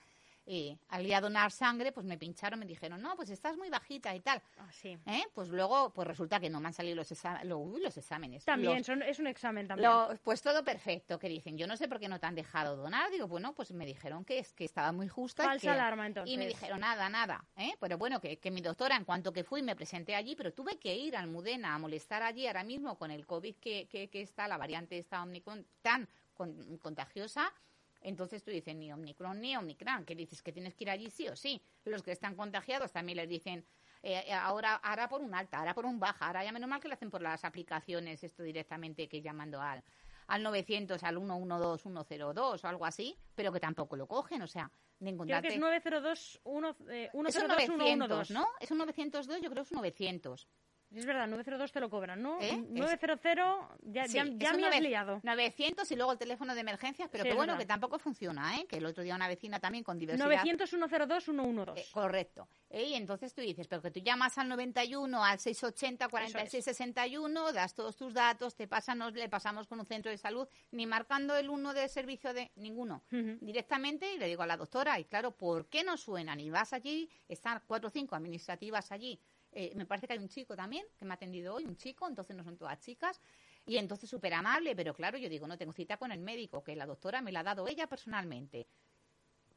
Eh, 0.53 0.77
al 0.89 1.07
ir 1.07 1.15
a 1.15 1.21
donar 1.21 1.53
sangre, 1.53 1.93
pues 1.93 2.05
me 2.05 2.19
pincharon, 2.19 2.59
me 2.59 2.67
dijeron, 2.67 3.01
no, 3.01 3.15
pues 3.15 3.31
estás 3.31 3.57
muy 3.57 3.71
bajita 3.71 4.13
y 4.17 4.19
tal. 4.21 4.43
Ah, 4.59 4.67
sí. 4.73 4.99
¿Eh? 5.07 5.23
Pues 5.33 5.49
luego, 5.49 5.91
pues 5.91 6.09
resulta 6.09 6.41
que 6.41 6.51
no 6.51 6.59
me 6.59 6.67
han 6.67 6.73
salido 6.75 6.97
los, 6.97 7.13
exa- 7.13 7.45
lo- 7.45 7.59
uy, 7.59 7.81
los 7.81 7.97
exámenes. 7.97 8.45
También, 8.45 8.79
Los- 8.79 8.87
son- 8.87 9.03
es 9.05 9.21
un 9.21 9.29
examen 9.29 9.69
también. 9.69 9.89
lo- 9.89 10.09
pues 10.25 10.43
todo 10.43 10.65
perfecto, 10.65 11.21
que 11.21 11.29
dicen, 11.29 11.57
yo 11.57 11.69
no 11.69 11.77
sé 11.77 11.87
por 11.87 12.01
qué 12.01 12.09
no 12.09 12.19
te 12.19 12.27
han 12.27 12.35
dejado 12.35 12.77
donar. 12.77 13.13
Digo, 13.13 13.29
bueno, 13.29 13.55
pues 13.55 13.71
me 13.71 13.87
dijeron 13.87 14.25
que 14.25 14.41
es 14.41 14.53
que 14.53 14.65
estaba 14.65 14.91
muy 14.91 15.07
justa. 15.07 15.45
y 15.45 15.47
Falsa 15.47 15.61
que- 15.63 15.71
alarma, 15.71 16.07
entonces. 16.09 16.35
Y 16.35 16.37
me 16.37 16.49
dijeron, 16.49 16.81
nada, 16.81 17.09
nada. 17.09 17.45
¿eh? 17.57 17.75
Pero 17.79 17.97
bueno, 17.97 18.21
que, 18.21 18.39
que 18.39 18.51
mi 18.51 18.61
doctora, 18.61 18.97
en 18.97 19.05
cuanto 19.05 19.33
que 19.33 19.45
fui, 19.45 19.63
me 19.63 19.77
presenté 19.77 20.17
allí, 20.17 20.35
pero 20.35 20.53
tuve 20.53 20.79
que 20.79 20.97
ir 20.97 21.17
al 21.17 21.29
Mudena 21.29 21.77
a 21.77 21.79
molestar 21.79 22.25
allí 22.25 22.49
ahora 22.49 22.65
mismo 22.65 22.99
con 22.99 23.13
el 23.13 23.25
COVID 23.25 23.55
que, 23.55 23.87
que, 23.87 24.09
que 24.09 24.23
está, 24.23 24.49
la 24.49 24.57
variante 24.59 24.99
está 24.99 25.23
Omicron 25.23 25.65
tan 25.81 26.09
con- 26.35 26.77
contagiosa. 26.79 27.53
Entonces 28.01 28.43
tú 28.43 28.51
dices, 28.51 28.75
ni 28.75 28.93
Omicron 28.93 29.41
ni 29.41 29.57
Omicron, 29.57 30.05
que 30.05 30.15
dices 30.15 30.43
que 30.43 30.53
tienes 30.53 30.75
que 30.75 30.85
ir 30.85 30.91
allí 30.91 31.11
sí 31.11 31.29
o 31.29 31.37
sí. 31.37 31.63
Los 31.85 32.03
que 32.03 32.13
están 32.13 32.35
contagiados 32.35 32.93
también 32.93 33.17
les 33.17 33.29
dicen, 33.29 33.67
eh, 34.03 34.25
eh, 34.27 34.33
ahora, 34.33 34.77
ahora 34.77 35.09
por 35.09 35.21
un 35.21 35.35
alta, 35.35 35.59
ahora 35.59 35.75
por 35.75 35.85
un 35.85 36.01
baja, 36.01 36.27
ahora 36.27 36.45
ya 36.45 36.53
menos 36.53 36.69
mal 36.69 36.81
que 36.81 36.89
lo 36.89 36.95
hacen 36.95 37.11
por 37.11 37.21
las 37.21 37.45
aplicaciones, 37.45 38.25
esto 38.25 38.43
directamente 38.43 39.09
que 39.09 39.21
llamando 39.21 39.61
al, 39.61 39.83
al 40.27 40.43
900, 40.43 41.03
al 41.03 41.17
112, 41.19 41.83
102 41.83 42.65
o 42.65 42.69
algo 42.69 42.87
así, 42.87 43.17
pero 43.35 43.53
que 43.53 43.61
tampoco 43.61 43.97
lo 43.97 44.07
cogen, 44.07 44.41
o 44.43 44.47
sea, 44.47 44.71
de 44.99 45.05
Creo 45.05 45.15
encontrarte... 45.15 45.49
que 45.49 45.55
es 45.55 45.61
902 45.61 46.41
1, 46.45 46.77
eh, 46.89 47.11
Es 47.13 47.15
un 47.15 47.27
102 47.31 47.49
900, 47.49 47.87
112. 47.87 48.35
¿no? 48.35 48.47
Es 48.61 48.71
un 48.71 48.79
902, 48.79 49.43
yo 49.43 49.51
creo 49.51 49.63
que 49.63 49.67
es 49.67 49.73
un 49.73 49.79
900. 49.79 50.49
Es 50.95 51.07
verdad, 51.07 51.29
902 51.29 51.71
te 51.71 51.79
lo 51.79 51.89
cobran, 51.89 52.21
¿no? 52.21 52.39
¿Eh? 52.41 52.57
900, 52.69 53.79
ya, 53.83 54.07
Sí, 54.09 54.15
ya, 54.15 54.23
es 54.23 54.31
me 54.35 54.45
has 54.47 54.57
nove- 54.59 54.81
liado. 54.81 55.21
900 55.23 55.89
y 55.93 55.95
luego 55.97 56.13
el 56.13 56.19
teléfono 56.19 56.53
de 56.55 56.61
emergencias, 56.63 57.09
pero 57.11 57.23
Sí, 57.23 57.29
que 57.29 57.31
es 57.31 57.37
bueno, 57.37 57.53
verdad. 57.53 57.63
que 57.63 57.67
tampoco 57.69 57.99
funciona, 58.01 58.57
¿eh? 58.59 58.67
Que 58.67 58.79
el 58.79 58.87
otro 58.87 59.05
día 59.05 59.15
una 59.15 59.29
vecina 59.29 59.61
también 59.61 59.85
con 59.85 59.99
diversidad... 59.99 60.27
900 60.27 60.69
102 60.69 61.25
112. 61.25 61.81
Eh, 61.81 61.85
correcto. 61.93 62.49
Eh, 62.71 62.85
Y 62.89 62.95
entonces 62.95 63.33
tú 63.33 63.41
dices, 63.41 63.69
pero 63.69 63.83
que 63.83 63.91
tú 63.93 64.01
llamas 64.01 64.37
al 64.39 64.49
91, 64.49 65.25
al 65.25 65.39
680, 65.39 66.09
46, 66.09 66.65
61, 66.65 67.53
das 67.53 67.75
todos 67.75 67.97
tus 67.97 68.13
datos, 68.13 68.57
te 68.57 68.67
pasan, 68.67 68.99
le 69.15 69.29
pasamos 69.29 69.69
con 69.69 69.79
un 69.79 69.87
centro 69.87 70.11
de 70.11 70.19
salud, 70.19 70.49
ni 70.73 70.87
marcando 70.87 71.37
el 71.37 71.51
uno 71.51 71.73
de 71.73 71.89
servicio 71.89 72.35
de 72.35 72.51
ninguno. 72.57 73.05
Directamente 73.41 74.13
y 74.13 74.19
le 74.19 74.27
digo 74.27 74.43
a 74.43 74.47
la 74.47 74.57
doctora, 74.57 74.99
y 74.99 75.05
claro, 75.05 75.31
¿por 75.37 75.69
qué 75.69 75.85
no 75.85 75.97
suenan? 75.97 76.41
Y 76.41 76.51
vas 76.51 76.73
allí, 76.73 77.09
están 77.29 77.63
cuatro 77.67 77.89
o 77.89 77.91
cinco 77.91 78.17
administrativas 78.17 78.91
allí. 78.93 79.21
Eh, 79.53 79.73
me 79.75 79.87
parece 79.87 80.07
que 80.07 80.13
hay 80.13 80.19
un 80.19 80.29
chico 80.29 80.55
también 80.55 80.85
que 80.99 81.05
me 81.05 81.13
ha 81.13 81.15
atendido 81.15 81.55
hoy, 81.55 81.65
un 81.65 81.77
chico, 81.77 82.07
entonces 82.07 82.37
no 82.37 82.45
son 82.45 82.57
todas 82.57 82.79
chicas. 82.81 83.21
Y 83.67 83.77
entonces 83.77 84.09
súper 84.09 84.35
amable, 84.35 84.75
pero 84.75 84.95
claro, 84.95 85.19
yo 85.19 85.29
digo, 85.29 85.47
no 85.47 85.59
tengo 85.59 85.73
cita 85.73 85.97
con 85.97 86.13
el 86.13 86.21
médico, 86.21 86.63
que 86.63 86.77
la 86.77 86.87
doctora 86.87 87.21
me 87.21 87.33
la 87.33 87.41
ha 87.41 87.45
dado 87.45 87.69
ella 87.69 87.87
personalmente. 87.87 88.67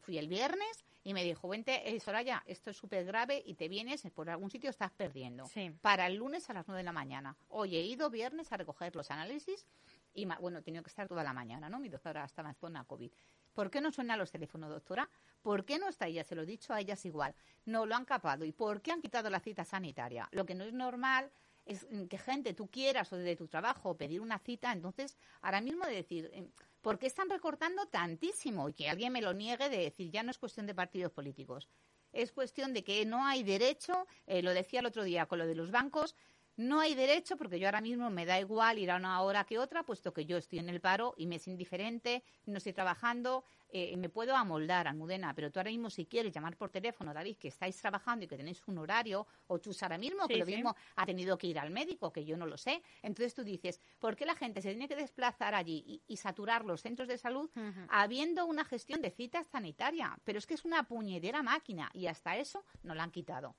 Fui 0.01 0.17
el 0.17 0.27
viernes 0.27 0.83
y 1.03 1.13
me 1.13 1.23
dijo, 1.23 1.47
vente, 1.47 1.89
eh, 1.89 2.00
Soraya, 2.00 2.43
esto 2.45 2.71
es 2.71 2.77
súper 2.77 3.05
grave 3.05 3.41
y 3.45 3.53
te 3.53 3.69
vienes, 3.69 4.03
por 4.13 4.29
algún 4.29 4.50
sitio 4.50 4.69
estás 4.69 4.91
perdiendo. 4.91 5.47
Sí. 5.47 5.71
Para 5.81 6.07
el 6.07 6.15
lunes 6.15 6.50
a 6.50 6.53
las 6.53 6.67
9 6.67 6.79
de 6.79 6.83
la 6.83 6.91
mañana. 6.91 7.38
Hoy 7.50 7.77
he 7.77 7.81
ido 7.81 8.09
viernes 8.09 8.51
a 8.51 8.57
recoger 8.57 8.95
los 8.95 9.12
análisis 9.12 9.65
y, 10.13 10.25
bueno, 10.25 10.60
he 10.60 10.62
tenido 10.62 10.84
que 10.84 10.89
estar 10.89 11.08
toda 11.08 11.24
la 11.24 11.34
mañana, 11.34 11.70
¿no? 11.70 11.79
Mi 11.79 11.89
doctora 11.89 12.24
estaba 12.25 12.50
en 12.50 12.55
zona 12.55 12.84
COVID. 12.86 13.12
¿Por 13.53 13.70
qué 13.70 13.82
no 13.82 13.91
suenan 13.91 14.20
los 14.20 14.32
teléfonos, 14.32 14.70
doctora? 14.70 15.10
¿Por 15.41 15.65
qué 15.65 15.77
no 15.77 15.89
está 15.89 16.08
ella? 16.08 16.24
Se 16.24 16.36
lo 16.36 16.43
he 16.43 16.46
dicho 16.46 16.74
a 16.74 16.79
ellas 16.79 17.05
igual. 17.05 17.36
No 17.65 17.86
lo 17.86 17.96
han 17.96 18.05
capado. 18.05 18.46
¿Y 18.46 18.51
por 18.51 18.82
qué 18.82 18.91
han 18.91 19.01
quitado 19.01 19.29
la 19.29 19.39
cita 19.39 19.63
sanitaria? 19.63 20.27
Lo 20.32 20.46
que 20.46 20.55
no 20.55 20.63
es 20.63 20.74
normal 20.74 21.32
es 21.65 21.88
mm, 21.89 22.05
que 22.05 22.17
gente 22.17 22.53
tú 22.53 22.67
quieras 22.67 23.12
o 23.13 23.17
de 23.17 23.36
tu 23.36 23.48
trabajo 23.48 23.96
pedir 23.96 24.22
una 24.22 24.39
cita, 24.39 24.72
entonces 24.72 25.17
ahora 25.41 25.62
mismo 25.62 25.86
de 25.86 25.96
decir, 25.96 26.29
eh, 26.34 26.50
¿por 26.82 27.00
qué 27.00 27.08
están 27.08 27.29
recortando 27.29 27.86
tantísimo? 27.88 28.70
Y 28.70 28.74
que 28.74 28.89
alguien 28.89 29.13
me 29.13 29.22
lo 29.22 29.34
niegue 29.34 29.70
de 29.70 29.77
decir, 29.77 30.12
ya 30.12 30.24
no 30.24 30.32
es 30.32 30.38
cuestión 30.38 30.65
de 30.65 30.75
partidos 30.75 31.12
políticos, 31.12 31.70
es 32.12 32.32
cuestión 32.32 32.74
de 32.74 32.84
que 32.84 33.05
no 33.05 33.25
hay 33.25 33.43
derecho, 33.43 34.08
eh, 34.27 34.41
lo 34.41 34.53
decía 34.53 34.82
el 34.82 34.86
otro 34.86 35.03
día 35.03 35.25
con 35.25 35.39
lo 35.39 35.48
de 35.48 35.55
los 35.55 35.72
bancos, 35.72 36.15
no 36.55 36.79
hay 36.79 36.95
derecho 36.95 37.38
porque 37.38 37.60
yo 37.60 37.67
ahora 37.67 37.81
mismo 37.81 38.10
me 38.10 38.25
da 38.25 38.39
igual 38.39 38.79
ir 38.79 38.91
a 38.91 38.98
una 38.98 39.22
hora 39.22 39.43
que 39.43 39.60
otra, 39.60 39.83
puesto 39.83 40.13
que 40.13 40.25
yo 40.25 40.38
estoy 40.38 40.60
en 40.60 40.69
el 40.69 40.81
paro 40.81 41.13
y 41.17 41.27
me 41.27 41.38
es 41.38 41.48
indiferente, 41.48 42.24
no 42.45 42.57
estoy 42.57 42.74
trabajando, 42.74 43.45
eh, 43.75 43.98
me 43.98 44.08
puedo 44.08 44.36
amoldar, 44.36 44.88
Almudena, 44.88 45.34
pero 45.34 45.51
tú 45.51 45.60
ahora 45.60 45.72
mismo 45.72 45.89
si 45.89 46.06
quieres 46.06 46.32
llamar 46.32 46.56
por 46.56 46.70
teléfono, 46.70 47.12
David, 47.12 47.38
que 47.38 47.48
estáis 47.48 47.75
trabajando 47.77 48.24
y 48.24 48.27
que 48.27 48.38
tenéis 48.38 48.62
un 48.68 48.77
horario, 48.77 49.25
o 49.48 49.58
tú 49.58 49.72
ahora 49.82 49.98
mismo, 49.98 50.27
que 50.27 50.38
lo 50.38 50.46
mismo 50.46 50.75
ha 50.96 51.06
tenido 51.08 51.39
que 51.39 51.48
ir 51.48 51.58
al 51.58 51.72
médico, 51.72 52.13
que 52.13 52.24
yo 52.24 52.38
no 52.38 52.46
lo 52.46 52.56
sé, 52.56 52.84
entonces 53.01 53.34
tú 53.34 53.44
dices, 53.44 53.82
¿por 53.98 54.15
qué 54.15 54.27
la 54.27 54.36
gente 54.36 54.62
se 54.62 54.70
tiene 54.70 54.88
que 54.88 54.96
desplazar 54.96 55.56
allí 55.56 56.03
y, 56.08 56.18
saturar 56.18 56.63
los 56.63 56.84
centros 56.84 57.08
de 57.08 57.18
salud 57.18 57.50
habiendo 57.89 58.46
una 58.46 58.63
gestión 58.63 59.01
de 59.01 59.10
citas 59.10 59.48
sanitaria? 59.48 60.20
Pero 60.24 60.38
es 60.38 60.46
que 60.46 60.53
es 60.53 60.63
una 60.65 60.84
puñedera 60.84 61.42
máquina 61.42 61.89
y 61.94 62.06
hasta 62.06 62.38
eso 62.38 62.63
no 62.84 62.94
la 62.94 63.01
han 63.01 63.12
quitado. 63.12 63.56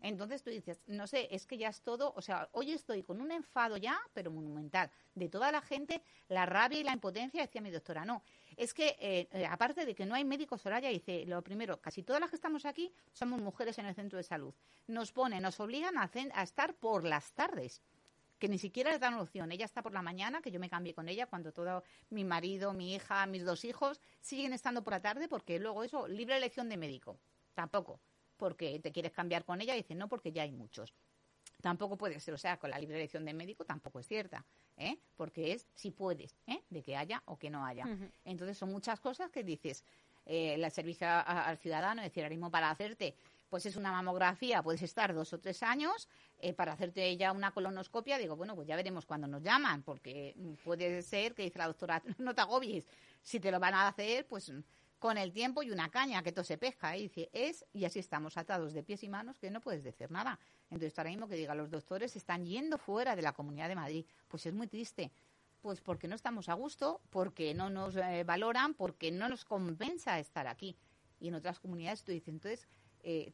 Entonces 0.00 0.42
tú 0.42 0.48
dices, 0.48 0.80
no 0.86 1.06
sé, 1.06 1.28
es 1.30 1.46
que 1.46 1.58
ya 1.58 1.68
es 1.68 1.82
todo, 1.82 2.14
o 2.16 2.22
sea, 2.22 2.48
hoy 2.52 2.72
estoy 2.72 3.02
con 3.02 3.20
un 3.20 3.32
enfado 3.32 3.76
ya, 3.76 4.00
pero 4.14 4.30
monumental, 4.30 4.90
de 5.14 5.28
toda 5.28 5.52
la 5.52 5.60
gente, 5.60 6.02
la 6.28 6.46
rabia 6.46 6.80
y 6.80 6.84
la 6.84 6.94
impotencia, 6.94 7.42
decía 7.42 7.60
mi 7.60 7.70
doctora, 7.70 8.06
no, 8.06 8.22
es 8.58 8.74
que, 8.74 8.96
eh, 8.98 9.28
eh, 9.32 9.46
aparte 9.46 9.86
de 9.86 9.94
que 9.94 10.04
no 10.04 10.14
hay 10.14 10.24
médicos, 10.24 10.62
Soraya 10.62 10.88
dice, 10.88 11.24
lo 11.26 11.42
primero, 11.42 11.80
casi 11.80 12.02
todas 12.02 12.20
las 12.20 12.30
que 12.30 12.36
estamos 12.36 12.64
aquí 12.66 12.92
somos 13.12 13.40
mujeres 13.40 13.78
en 13.78 13.86
el 13.86 13.94
centro 13.94 14.16
de 14.16 14.24
salud. 14.24 14.52
Nos 14.88 15.12
ponen, 15.12 15.42
nos 15.42 15.60
obligan 15.60 15.96
a, 15.96 16.10
a 16.34 16.42
estar 16.42 16.74
por 16.74 17.04
las 17.04 17.32
tardes 17.32 17.80
que 18.38 18.48
ni 18.48 18.58
siquiera 18.58 18.90
les 18.90 19.00
dan 19.00 19.14
opción. 19.14 19.50
Ella 19.52 19.64
está 19.64 19.82
por 19.82 19.92
la 19.92 20.02
mañana, 20.02 20.40
que 20.40 20.50
yo 20.50 20.60
me 20.60 20.70
cambié 20.70 20.94
con 20.94 21.08
ella 21.08 21.26
cuando 21.26 21.52
todo 21.52 21.82
mi 22.10 22.24
marido, 22.24 22.72
mi 22.72 22.94
hija, 22.94 23.26
mis 23.26 23.44
dos 23.44 23.64
hijos 23.64 24.00
siguen 24.20 24.52
estando 24.52 24.82
por 24.82 24.92
la 24.92 25.00
tarde 25.00 25.28
porque 25.28 25.58
luego 25.58 25.84
eso, 25.84 26.08
libre 26.08 26.36
elección 26.36 26.68
de 26.68 26.76
médico. 26.76 27.18
Tampoco, 27.54 28.00
porque 28.36 28.78
te 28.80 28.92
quieres 28.92 29.12
cambiar 29.12 29.44
con 29.44 29.60
ella 29.60 29.74
y 29.74 29.78
dicen 29.78 29.98
no, 29.98 30.08
porque 30.08 30.32
ya 30.32 30.42
hay 30.42 30.52
muchos. 30.52 30.94
Tampoco 31.60 31.96
puede 31.96 32.20
ser, 32.20 32.34
o 32.34 32.38
sea, 32.38 32.56
con 32.56 32.70
la 32.70 32.78
libre 32.78 32.96
elección 32.96 33.24
de 33.24 33.34
médico 33.34 33.64
tampoco 33.64 33.98
es 33.98 34.06
cierta. 34.06 34.44
¿Eh? 34.78 34.98
porque 35.16 35.52
es 35.52 35.66
si 35.74 35.90
puedes, 35.90 36.36
¿eh? 36.46 36.62
de 36.70 36.82
que 36.82 36.96
haya 36.96 37.22
o 37.26 37.38
que 37.38 37.50
no 37.50 37.64
haya. 37.64 37.84
Entonces 38.24 38.56
son 38.56 38.70
muchas 38.72 39.00
cosas 39.00 39.30
que 39.30 39.44
dices, 39.44 39.84
eh, 40.24 40.54
el 40.54 40.70
servicio 40.70 41.06
al 41.08 41.58
ciudadano, 41.58 42.02
es 42.02 42.08
decir, 42.08 42.22
ahora 42.22 42.34
mismo 42.34 42.50
para 42.50 42.70
hacerte, 42.70 43.14
pues 43.48 43.64
es 43.66 43.76
una 43.76 43.90
mamografía, 43.92 44.62
puedes 44.62 44.82
estar 44.82 45.14
dos 45.14 45.32
o 45.32 45.40
tres 45.40 45.62
años, 45.62 46.08
eh, 46.38 46.52
para 46.52 46.72
hacerte 46.72 47.16
ya 47.16 47.32
una 47.32 47.50
colonoscopia, 47.50 48.18
digo, 48.18 48.36
bueno, 48.36 48.54
pues 48.54 48.68
ya 48.68 48.76
veremos 48.76 49.06
cuando 49.06 49.26
nos 49.26 49.42
llaman, 49.42 49.82
porque 49.82 50.36
puede 50.64 51.02
ser 51.02 51.34
que 51.34 51.42
dice 51.42 51.58
la 51.58 51.66
doctora, 51.66 52.02
no 52.18 52.34
te 52.34 52.40
agobies, 52.42 52.86
si 53.22 53.40
te 53.40 53.50
lo 53.50 53.58
van 53.58 53.74
a 53.74 53.88
hacer, 53.88 54.26
pues 54.26 54.52
con 54.98 55.16
el 55.16 55.32
tiempo 55.32 55.62
y 55.62 55.70
una 55.70 55.90
caña 55.90 56.22
que 56.22 56.32
todo 56.32 56.44
se 56.44 56.58
pesca. 56.58 56.96
Y 56.96 57.02
dice, 57.02 57.30
es, 57.32 57.64
y 57.72 57.84
así 57.84 57.98
estamos 57.98 58.36
atados 58.36 58.72
de 58.72 58.82
pies 58.82 59.02
y 59.04 59.08
manos 59.08 59.38
que 59.38 59.50
no 59.50 59.60
puedes 59.60 59.84
decir 59.84 60.10
nada. 60.10 60.38
Entonces, 60.70 60.98
ahora 60.98 61.10
mismo 61.10 61.28
que 61.28 61.36
diga, 61.36 61.54
los 61.54 61.70
doctores 61.70 62.14
están 62.16 62.44
yendo 62.44 62.78
fuera 62.78 63.16
de 63.16 63.22
la 63.22 63.32
Comunidad 63.32 63.68
de 63.68 63.74
Madrid. 63.74 64.06
Pues 64.28 64.46
es 64.46 64.52
muy 64.52 64.66
triste. 64.66 65.10
Pues 65.60 65.80
porque 65.80 66.06
no 66.06 66.14
estamos 66.14 66.48
a 66.48 66.54
gusto, 66.54 67.00
porque 67.10 67.54
no 67.54 67.68
nos 67.70 67.96
eh, 67.96 68.22
valoran, 68.24 68.74
porque 68.74 69.10
no 69.10 69.28
nos 69.28 69.44
compensa 69.44 70.18
estar 70.18 70.46
aquí. 70.46 70.76
Y 71.20 71.28
en 71.28 71.34
otras 71.34 71.58
comunidades 71.58 72.04
tú 72.04 72.12
dices, 72.12 72.28
entonces, 72.28 72.68
eh, 73.02 73.32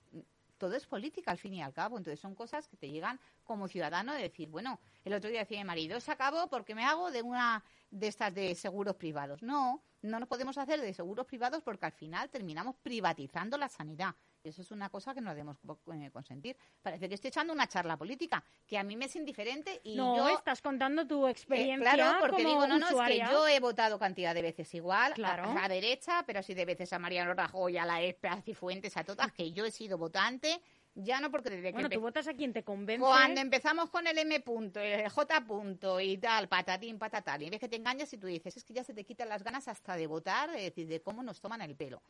todo 0.58 0.74
es 0.76 0.86
política 0.86 1.30
al 1.30 1.38
fin 1.38 1.54
y 1.54 1.62
al 1.62 1.72
cabo. 1.72 1.98
Entonces 1.98 2.20
son 2.20 2.34
cosas 2.34 2.68
que 2.68 2.76
te 2.76 2.90
llegan 2.90 3.20
como 3.44 3.68
ciudadano 3.68 4.14
de 4.14 4.22
decir, 4.22 4.48
bueno, 4.48 4.80
el 5.04 5.14
otro 5.14 5.30
día 5.30 5.40
decía 5.40 5.58
mi 5.58 5.64
marido, 5.64 6.00
se 6.00 6.10
acabó 6.10 6.48
porque 6.48 6.74
me 6.74 6.84
hago 6.84 7.10
de 7.10 7.22
una 7.22 7.62
de 7.90 8.08
estas 8.08 8.34
de 8.34 8.54
seguros 8.54 8.96
privados. 8.96 9.42
No, 9.42 9.82
no 10.02 10.18
nos 10.18 10.28
podemos 10.28 10.58
hacer 10.58 10.80
de 10.80 10.92
seguros 10.92 11.26
privados 11.26 11.62
porque 11.62 11.86
al 11.86 11.92
final 11.92 12.28
terminamos 12.30 12.76
privatizando 12.82 13.56
la 13.56 13.68
sanidad. 13.68 14.14
Eso 14.42 14.60
es 14.60 14.70
una 14.70 14.90
cosa 14.90 15.14
que 15.14 15.22
no 15.22 15.30
debemos 15.30 15.56
eh, 15.94 16.10
consentir. 16.10 16.54
Parece 16.82 17.08
que 17.08 17.14
estoy 17.14 17.28
echando 17.28 17.54
una 17.54 17.66
charla 17.66 17.96
política, 17.96 18.44
que 18.66 18.76
a 18.76 18.82
mí 18.82 18.94
me 18.94 19.06
es 19.06 19.16
indiferente 19.16 19.80
y 19.84 19.96
no, 19.96 20.16
yo... 20.16 20.28
estás 20.36 20.60
contando 20.60 21.06
tu 21.06 21.26
experiencia 21.26 21.92
eh, 21.92 21.94
Claro, 21.94 22.18
porque 22.20 22.44
digo, 22.44 22.66
no, 22.66 22.78
no, 22.78 22.88
es 22.88 23.08
que 23.08 23.20
yo 23.20 23.48
he 23.48 23.58
votado 23.58 23.98
cantidad 23.98 24.34
de 24.34 24.42
veces 24.42 24.74
igual 24.74 25.14
claro. 25.14 25.44
a, 25.50 25.54
la 25.54 25.68
derecha, 25.68 26.24
pero 26.26 26.40
así 26.40 26.52
de 26.52 26.66
veces 26.66 26.92
a 26.92 26.98
Mariano 26.98 27.32
Rajoy, 27.32 27.78
a 27.78 27.86
la 27.86 28.02
ESPE, 28.02 28.28
a 28.28 28.42
Cifuentes, 28.42 28.96
a 28.98 29.04
todas, 29.04 29.32
que 29.32 29.50
yo 29.52 29.64
he 29.64 29.70
sido 29.70 29.96
votante 29.96 30.60
ya 30.94 31.20
no 31.20 31.30
porque 31.30 31.50
desde 31.50 31.72
bueno, 31.72 31.90
tú 31.90 32.00
votas 32.00 32.28
a 32.28 32.34
quien 32.34 32.52
te 32.52 32.62
convence. 32.62 33.04
Cuando 33.04 33.40
empezamos 33.40 33.90
con 33.90 34.06
el 34.06 34.16
M 34.18 34.40
punto, 34.40 34.80
el 34.80 35.08
J 35.08 35.40
punto 35.46 36.00
y 36.00 36.18
tal, 36.18 36.48
patatín, 36.48 36.98
patatal, 36.98 37.42
y 37.42 37.50
ves 37.50 37.60
que 37.60 37.68
te 37.68 37.76
engañas 37.76 38.12
y 38.12 38.18
tú 38.18 38.26
dices, 38.26 38.56
es 38.56 38.64
que 38.64 38.74
ya 38.74 38.84
se 38.84 38.94
te 38.94 39.04
quitan 39.04 39.28
las 39.28 39.42
ganas 39.42 39.66
hasta 39.68 39.96
de 39.96 40.06
votar, 40.06 40.50
es 40.50 40.62
decir, 40.62 40.86
de 40.86 41.00
cómo 41.00 41.22
nos 41.22 41.40
toman 41.40 41.60
el 41.62 41.74
pelo. 41.74 42.02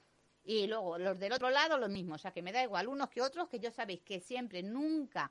Y 0.45 0.67
luego 0.67 0.99
los 0.99 1.19
del 1.19 1.33
otro 1.33 1.49
lado 1.49 1.79
lo 1.79 1.89
mismo, 1.89 2.17
o 2.17 2.19
sea 2.19 2.33
que 2.33 2.43
me 2.43 2.53
da 2.53 2.63
igual 2.63 2.87
unos 2.89 3.09
que 3.09 3.23
otros, 3.23 3.49
que 3.49 3.59
yo 3.59 3.71
sabéis 3.71 4.01
que 4.03 4.21
siempre, 4.21 4.63
nunca 4.63 5.31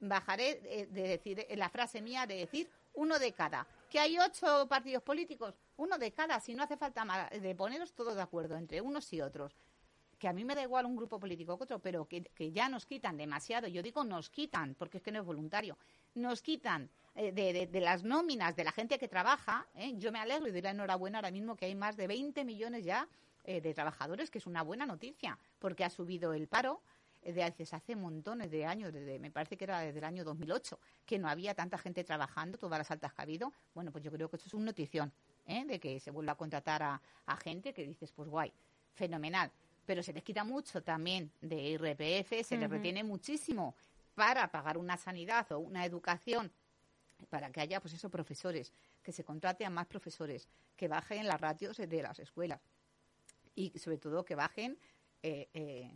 bajaré 0.00 0.86
de, 0.90 1.02
decir 1.02 1.46
la 1.56 1.68
frase 1.68 2.02
mía 2.02 2.26
de 2.26 2.36
decir 2.36 2.68
uno 2.94 3.18
de 3.18 3.32
cada. 3.32 3.66
Que 3.88 4.00
hay 4.00 4.18
ocho 4.18 4.66
partidos 4.68 5.02
políticos, 5.02 5.54
uno 5.76 5.96
de 5.98 6.12
cada, 6.12 6.40
si 6.40 6.54
no 6.54 6.64
hace 6.64 6.76
falta 6.76 7.04
más, 7.04 7.30
de 7.30 7.54
poneros 7.54 7.92
todos 7.92 8.16
de 8.16 8.22
acuerdo 8.22 8.56
entre 8.56 8.80
unos 8.80 9.12
y 9.12 9.20
otros. 9.20 9.54
Que 10.18 10.28
a 10.28 10.32
mí 10.32 10.44
me 10.44 10.54
da 10.54 10.62
igual 10.62 10.86
un 10.86 10.96
grupo 10.96 11.20
político 11.20 11.56
que 11.56 11.64
otro, 11.64 11.78
pero 11.78 12.06
que, 12.06 12.52
ya 12.52 12.68
nos 12.68 12.86
quitan 12.86 13.16
demasiado. 13.16 13.68
Yo 13.68 13.82
digo 13.82 14.04
nos 14.04 14.30
quitan, 14.30 14.74
porque 14.74 14.98
es 14.98 15.02
que 15.02 15.12
no 15.12 15.20
es 15.20 15.24
voluntario. 15.24 15.76
Nos 16.14 16.42
quitan 16.42 16.90
eh, 17.14 17.32
de, 17.32 17.80
las 17.80 18.02
nóminas 18.02 18.56
de 18.56 18.64
la 18.64 18.72
gente 18.72 18.98
que 18.98 19.08
trabaja. 19.08 19.66
¿eh? 19.74 19.94
Yo 19.96 20.10
me 20.10 20.18
alegro 20.18 20.48
y 20.48 20.50
doy 20.50 20.62
la 20.62 20.70
enhorabuena 20.70 21.18
ahora 21.18 21.30
mismo 21.30 21.56
que 21.56 21.66
hay 21.66 21.74
más 21.74 21.96
de 21.96 22.06
20 22.06 22.44
millones 22.44 22.84
ya 22.84 23.08
eh, 23.44 23.60
de 23.60 23.74
trabajadores, 23.74 24.30
que 24.30 24.38
es 24.38 24.46
una 24.46 24.62
buena 24.62 24.86
noticia, 24.86 25.38
porque 25.58 25.84
ha 25.84 25.90
subido 25.90 26.32
el 26.32 26.48
paro 26.48 26.82
eh, 27.22 27.32
de 27.32 27.42
hace, 27.42 27.96
montones 27.96 28.50
de 28.50 28.64
años, 28.64 28.92
desde, 28.92 29.18
me 29.18 29.30
parece 29.30 29.56
que 29.56 29.64
era 29.64 29.80
desde 29.80 29.98
el 29.98 30.04
año 30.04 30.24
2008, 30.24 30.78
que 31.04 31.18
no 31.18 31.28
había 31.28 31.54
tanta 31.54 31.78
gente 31.78 32.04
trabajando, 32.04 32.58
todas 32.58 32.78
las 32.78 32.90
altas 32.90 33.12
que 33.12 33.20
ha 33.20 33.24
habido. 33.24 33.52
Bueno, 33.74 33.90
pues 33.90 34.04
yo 34.04 34.12
creo 34.12 34.28
que 34.28 34.36
eso 34.36 34.46
es 34.46 34.54
una 34.54 34.66
notición, 34.66 35.12
¿eh? 35.46 35.64
de 35.64 35.80
que 35.80 35.98
se 36.00 36.10
vuelva 36.10 36.32
a 36.32 36.36
contratar 36.36 36.82
a, 36.82 37.00
gente 37.42 37.72
que 37.72 37.86
dices, 37.86 38.12
pues 38.12 38.28
guay, 38.28 38.52
fenomenal. 38.94 39.50
Pero 39.88 40.02
se 40.02 40.12
les 40.12 40.22
quita 40.22 40.44
mucho 40.44 40.82
también 40.82 41.32
de 41.40 41.56
IRPF, 41.56 42.46
se 42.46 42.58
les 42.58 42.68
retiene 42.68 43.02
muchísimo 43.02 43.74
para 44.14 44.50
pagar 44.50 44.76
una 44.76 44.98
sanidad 44.98 45.50
o 45.52 45.60
una 45.60 45.82
educación 45.86 46.52
para 47.30 47.50
que 47.50 47.62
haya, 47.62 47.80
pues 47.80 47.94
esos 47.94 48.12
profesores, 48.12 48.70
que 49.02 49.12
se 49.12 49.24
contrate 49.24 49.64
a 49.64 49.70
más 49.70 49.86
profesores, 49.86 50.46
que 50.76 50.88
bajen 50.88 51.26
las 51.26 51.40
ratios 51.40 51.78
de 51.78 52.02
las 52.02 52.18
escuelas 52.18 52.60
y 53.54 53.78
sobre 53.78 53.96
todo 53.96 54.26
que 54.26 54.34
bajen 54.34 54.78
eh, 55.22 55.48
eh, 55.54 55.90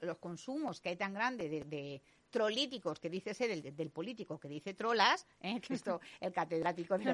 los, 0.00 0.18
consumos 0.18 0.80
que 0.80 0.90
hay 0.90 0.96
tan 0.96 1.14
grandes 1.14 1.50
de, 1.50 2.02
trolíticos, 2.30 3.00
que 3.00 3.10
dice 3.10 3.34
ser 3.34 3.50
el, 3.50 3.74
del 3.74 3.90
político, 3.90 4.38
que 4.38 4.48
dice 4.48 4.74
trolas, 4.74 5.26
¿eh? 5.40 5.60
que 5.60 5.74
esto, 5.74 6.00
el 6.20 6.32
catedrático 6.32 6.96
de, 6.96 7.04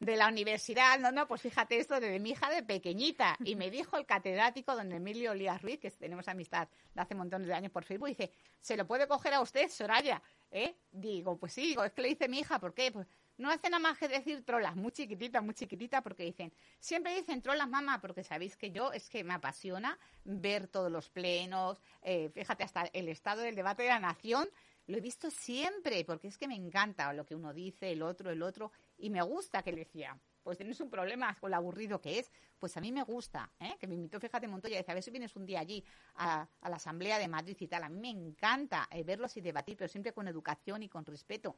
de, 0.00 0.16
la 0.16 0.28
universidad, 0.28 0.98
no, 0.98 1.10
no, 1.10 1.26
pues 1.26 1.40
fíjate 1.40 1.78
esto 1.78 1.98
de 1.98 2.20
mi 2.20 2.30
hija 2.30 2.50
de 2.50 2.62
pequeñita, 2.62 3.36
y 3.44 3.56
me 3.56 3.70
dijo 3.70 3.96
el 3.96 4.04
catedrático 4.04 4.76
don 4.76 4.92
Emilio 4.92 5.30
Olías 5.30 5.62
Ruiz, 5.62 5.78
que 5.78 5.90
tenemos 5.90 6.28
amistad 6.28 6.68
de 6.94 7.00
hace 7.00 7.14
montones 7.14 7.48
de 7.48 7.54
años 7.54 7.72
por 7.72 7.84
Facebook, 7.84 8.08
dice, 8.08 8.30
¿se 8.60 8.76
lo 8.76 8.86
puede 8.86 9.08
coger 9.08 9.32
a 9.32 9.40
usted, 9.40 9.68
Soraya? 9.70 10.22
¿Eh? 10.50 10.76
Digo, 10.92 11.38
pues 11.38 11.52
sí, 11.54 11.62
digo, 11.62 11.82
es 11.82 11.92
que 11.92 12.02
le 12.02 12.08
dice 12.08 12.28
mi 12.28 12.40
hija, 12.40 12.58
¿por 12.60 12.74
qué? 12.74 12.92
Pues 12.92 13.06
no 13.36 13.50
hacen 13.50 13.72
nada 13.72 13.82
más 13.82 13.98
que 13.98 14.08
decir 14.08 14.44
trolas, 14.44 14.76
muy 14.76 14.92
chiquitita, 14.92 15.40
muy 15.40 15.54
chiquitita, 15.54 16.02
porque 16.02 16.24
dicen, 16.24 16.52
siempre 16.78 17.14
dicen 17.14 17.42
trolas, 17.42 17.68
mamá, 17.68 18.00
porque 18.00 18.22
sabéis 18.22 18.56
que 18.56 18.70
yo 18.70 18.92
es 18.92 19.08
que 19.08 19.24
me 19.24 19.34
apasiona 19.34 19.98
ver 20.24 20.68
todos 20.68 20.90
los 20.90 21.10
plenos, 21.10 21.82
eh, 22.02 22.30
fíjate, 22.32 22.64
hasta 22.64 22.84
el 22.92 23.08
estado 23.08 23.42
del 23.42 23.54
debate 23.54 23.82
de 23.82 23.88
la 23.88 24.00
nación, 24.00 24.48
lo 24.86 24.98
he 24.98 25.00
visto 25.00 25.30
siempre, 25.30 26.04
porque 26.04 26.28
es 26.28 26.36
que 26.36 26.46
me 26.46 26.54
encanta 26.54 27.12
lo 27.12 27.24
que 27.24 27.34
uno 27.34 27.54
dice, 27.54 27.90
el 27.92 28.02
otro, 28.02 28.30
el 28.30 28.42
otro, 28.42 28.70
y 28.98 29.10
me 29.10 29.22
gusta 29.22 29.62
que 29.62 29.72
le 29.72 29.78
decía, 29.78 30.18
pues 30.42 30.58
tienes 30.58 30.78
un 30.80 30.90
problema 30.90 31.34
con 31.40 31.50
lo 31.50 31.56
aburrido 31.56 32.00
que 32.00 32.18
es, 32.18 32.30
pues 32.58 32.76
a 32.76 32.80
mí 32.80 32.92
me 32.92 33.02
gusta, 33.02 33.50
¿eh? 33.58 33.76
que 33.80 33.86
me 33.86 33.94
invitó, 33.94 34.20
fíjate, 34.20 34.46
Montoya, 34.46 34.76
dice, 34.76 34.90
a 34.90 34.94
ver 34.94 35.02
si 35.02 35.10
vienes 35.10 35.34
un 35.36 35.46
día 35.46 35.60
allí 35.60 35.82
a, 36.16 36.46
la 36.62 36.76
Asamblea 36.76 37.18
de 37.18 37.28
Madrid 37.28 37.56
y 37.58 37.66
tal, 37.66 37.82
a 37.82 37.88
mí 37.88 37.98
me 37.98 38.10
encanta 38.10 38.86
eh, 38.90 39.02
verlos 39.02 39.36
y 39.38 39.40
debatir, 39.40 39.76
pero 39.76 39.88
siempre 39.88 40.12
con 40.12 40.28
educación 40.28 40.82
y 40.82 40.88
con 40.88 41.04
respeto 41.06 41.56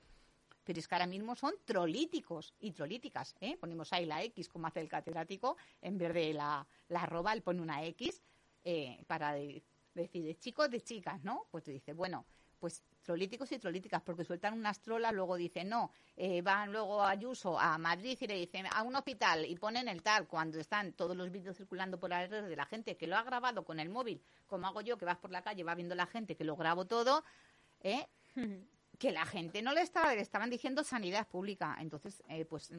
pero 0.66 0.80
es 0.80 0.88
que 0.88 0.94
ahora 0.96 1.06
mismo 1.06 1.36
son 1.36 1.54
trolíticos 1.64 2.52
y 2.58 2.72
trolíticas. 2.72 3.36
¿eh? 3.40 3.56
Ponemos 3.56 3.92
ahí 3.92 4.04
la 4.04 4.22
X, 4.24 4.48
como 4.48 4.66
hace 4.66 4.80
el 4.80 4.88
catedrático, 4.88 5.56
en 5.80 5.96
vez 5.96 6.12
de 6.12 6.34
la, 6.34 6.66
la 6.88 7.02
arroba, 7.04 7.32
él 7.32 7.42
pone 7.42 7.62
una 7.62 7.84
X 7.84 8.20
eh, 8.64 8.98
para 9.06 9.32
decir 9.32 10.24
de 10.24 10.36
chicos, 10.36 10.68
de 10.68 10.80
chicas, 10.80 11.22
¿no? 11.22 11.46
Pues 11.52 11.62
te 11.62 11.70
dice, 11.70 11.92
bueno, 11.92 12.26
pues 12.58 12.82
trolíticos 13.02 13.52
y 13.52 13.60
trolíticas, 13.60 14.02
porque 14.02 14.24
sueltan 14.24 14.54
unas 14.54 14.80
trolas, 14.80 15.12
luego 15.14 15.36
dicen, 15.36 15.68
no, 15.68 15.92
eh, 16.16 16.42
van 16.42 16.72
luego 16.72 17.00
a 17.00 17.10
Ayuso, 17.10 17.60
a 17.60 17.78
Madrid 17.78 18.18
y 18.20 18.26
le 18.26 18.34
dicen 18.34 18.66
a 18.68 18.82
un 18.82 18.96
hospital 18.96 19.46
y 19.46 19.54
ponen 19.56 19.86
el 19.86 20.02
tal, 20.02 20.26
cuando 20.26 20.58
están 20.58 20.94
todos 20.94 21.16
los 21.16 21.30
vídeos 21.30 21.56
circulando 21.56 22.00
por 22.00 22.10
la 22.10 22.26
red 22.26 22.48
de 22.48 22.56
la 22.56 22.66
gente 22.66 22.96
que 22.96 23.06
lo 23.06 23.16
ha 23.16 23.22
grabado 23.22 23.64
con 23.64 23.78
el 23.78 23.88
móvil, 23.88 24.20
como 24.48 24.66
hago 24.66 24.80
yo, 24.80 24.98
que 24.98 25.04
vas 25.04 25.18
por 25.18 25.30
la 25.30 25.42
calle, 25.42 25.62
va 25.62 25.76
viendo 25.76 25.94
la 25.94 26.06
gente 26.06 26.34
que 26.34 26.42
lo 26.42 26.56
grabo 26.56 26.86
todo, 26.86 27.22
¿eh? 27.82 28.04
que 28.98 29.12
la 29.12 29.26
gente 29.26 29.62
no 29.62 29.72
le 29.72 29.82
estaba, 29.82 30.14
le 30.14 30.20
estaban 30.20 30.50
diciendo 30.50 30.84
sanidad 30.84 31.26
pública. 31.28 31.76
Entonces, 31.80 32.22
eh, 32.28 32.44
pues 32.44 32.72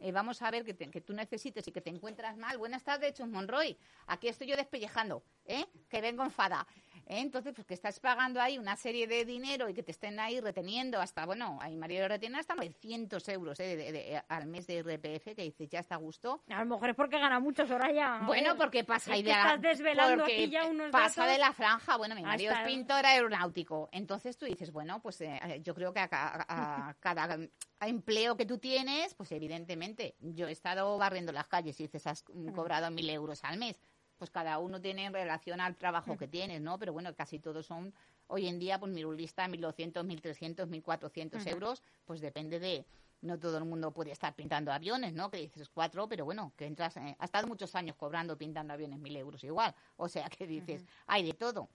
eh, 0.00 0.12
vamos 0.12 0.40
a 0.42 0.50
ver 0.50 0.64
que, 0.64 0.76
que, 0.76 1.00
tú 1.00 1.12
necesites 1.12 1.66
y 1.66 1.72
que 1.72 1.80
te 1.80 1.90
encuentras 1.90 2.36
mal. 2.36 2.56
Buenas 2.56 2.84
tardes, 2.84 3.14
Chus 3.14 3.28
Monroy. 3.28 3.76
Aquí 4.06 4.28
estoy 4.28 4.46
yo 4.46 4.56
despellejando, 4.56 5.24
¿eh? 5.44 5.66
que 5.88 6.00
vengo 6.00 6.22
enfada. 6.22 6.66
¿Eh? 7.06 7.20
Entonces, 7.20 7.52
pues 7.54 7.66
que 7.66 7.74
estás 7.74 8.00
pagando 8.00 8.40
ahí 8.40 8.58
una 8.58 8.76
serie 8.76 9.06
de 9.06 9.24
dinero 9.24 9.68
y 9.68 9.74
que 9.74 9.82
te 9.82 9.92
estén 9.92 10.18
ahí 10.20 10.40
reteniendo 10.40 11.00
hasta, 11.00 11.26
bueno, 11.26 11.58
hay 11.60 11.76
María 11.76 12.06
retiene 12.08 12.38
hasta 12.38 12.54
900 12.54 13.28
euros 13.28 13.60
¿eh? 13.60 14.22
al 14.28 14.46
mes 14.46 14.66
de 14.66 14.74
IRPF, 14.74 15.34
que 15.34 15.42
dices, 15.42 15.68
ya 15.68 15.80
está 15.80 15.96
a 15.96 15.98
gusto. 15.98 16.42
A 16.48 16.60
lo 16.60 16.66
mejor 16.66 16.90
es 16.90 16.96
porque 16.96 17.18
gana 17.18 17.40
mucho, 17.40 17.66
Soraya. 17.66 18.20
Bueno, 18.26 18.56
porque 18.56 18.84
pasa 18.84 19.12
ahí 19.12 19.22
de 19.22 19.30
Estás 19.30 19.60
desvelando 19.60 20.24
aquí 20.24 20.48
ya 20.48 20.66
unos 20.66 20.90
Pasa 20.90 21.26
de 21.26 21.38
la 21.38 21.52
franja. 21.52 21.96
Bueno, 21.96 22.14
mi 22.14 22.22
marido 22.22 22.52
es 22.52 22.60
pintor 22.60 23.04
aeronáutico. 23.06 23.88
Entonces 23.92 24.36
tú 24.36 24.46
dices, 24.46 24.72
bueno, 24.72 25.00
pues 25.00 25.20
eh, 25.20 25.60
yo 25.62 25.74
creo 25.74 25.92
que 25.92 26.00
a, 26.00 26.96
cada 27.00 27.38
empleo 27.80 28.36
que 28.36 28.46
tú 28.46 28.58
tienes, 28.58 29.14
pues 29.14 29.32
evidentemente, 29.32 30.16
yo 30.20 30.48
he 30.48 30.52
estado 30.52 30.96
barriendo 30.98 31.32
las 31.32 31.46
calles 31.46 31.78
y 31.80 31.84
dices, 31.84 32.06
has 32.06 32.24
cobrado 32.54 32.90
mil 32.90 33.08
euros 33.10 33.44
al 33.44 33.58
mes 33.58 33.78
pues 34.18 34.30
cada 34.30 34.58
uno 34.58 34.80
tiene 34.80 35.06
en 35.06 35.12
relación 35.12 35.60
al 35.60 35.76
trabajo 35.76 36.14
mm. 36.14 36.18
que 36.18 36.28
tienes, 36.28 36.60
¿no? 36.60 36.78
Pero 36.78 36.92
bueno, 36.92 37.14
casi 37.14 37.38
todos 37.38 37.66
son, 37.66 37.94
hoy 38.26 38.48
en 38.48 38.58
día, 38.58 38.78
pues 38.78 38.92
lista 38.92 39.46
1.200, 39.46 40.04
1.300, 40.04 40.68
1.400 40.68 41.46
euros, 41.46 41.82
pues 42.04 42.20
depende 42.20 42.58
de, 42.58 42.84
no 43.22 43.38
todo 43.38 43.58
el 43.58 43.64
mundo 43.64 43.92
puede 43.92 44.12
estar 44.12 44.34
pintando 44.34 44.72
aviones, 44.72 45.14
¿no? 45.14 45.30
Que 45.30 45.38
dices 45.38 45.68
cuatro, 45.68 46.08
pero 46.08 46.24
bueno, 46.24 46.52
que 46.56 46.66
entras, 46.66 46.96
eh, 46.96 47.16
ha 47.18 47.24
estado 47.24 47.46
muchos 47.46 47.74
años 47.74 47.96
cobrando 47.96 48.36
pintando 48.36 48.74
aviones 48.74 48.98
mil 48.98 49.16
euros 49.16 49.42
igual, 49.44 49.74
o 49.96 50.08
sea 50.08 50.28
que 50.28 50.46
dices, 50.46 50.84
hay 51.06 51.24
de 51.24 51.34
todo. 51.34 51.68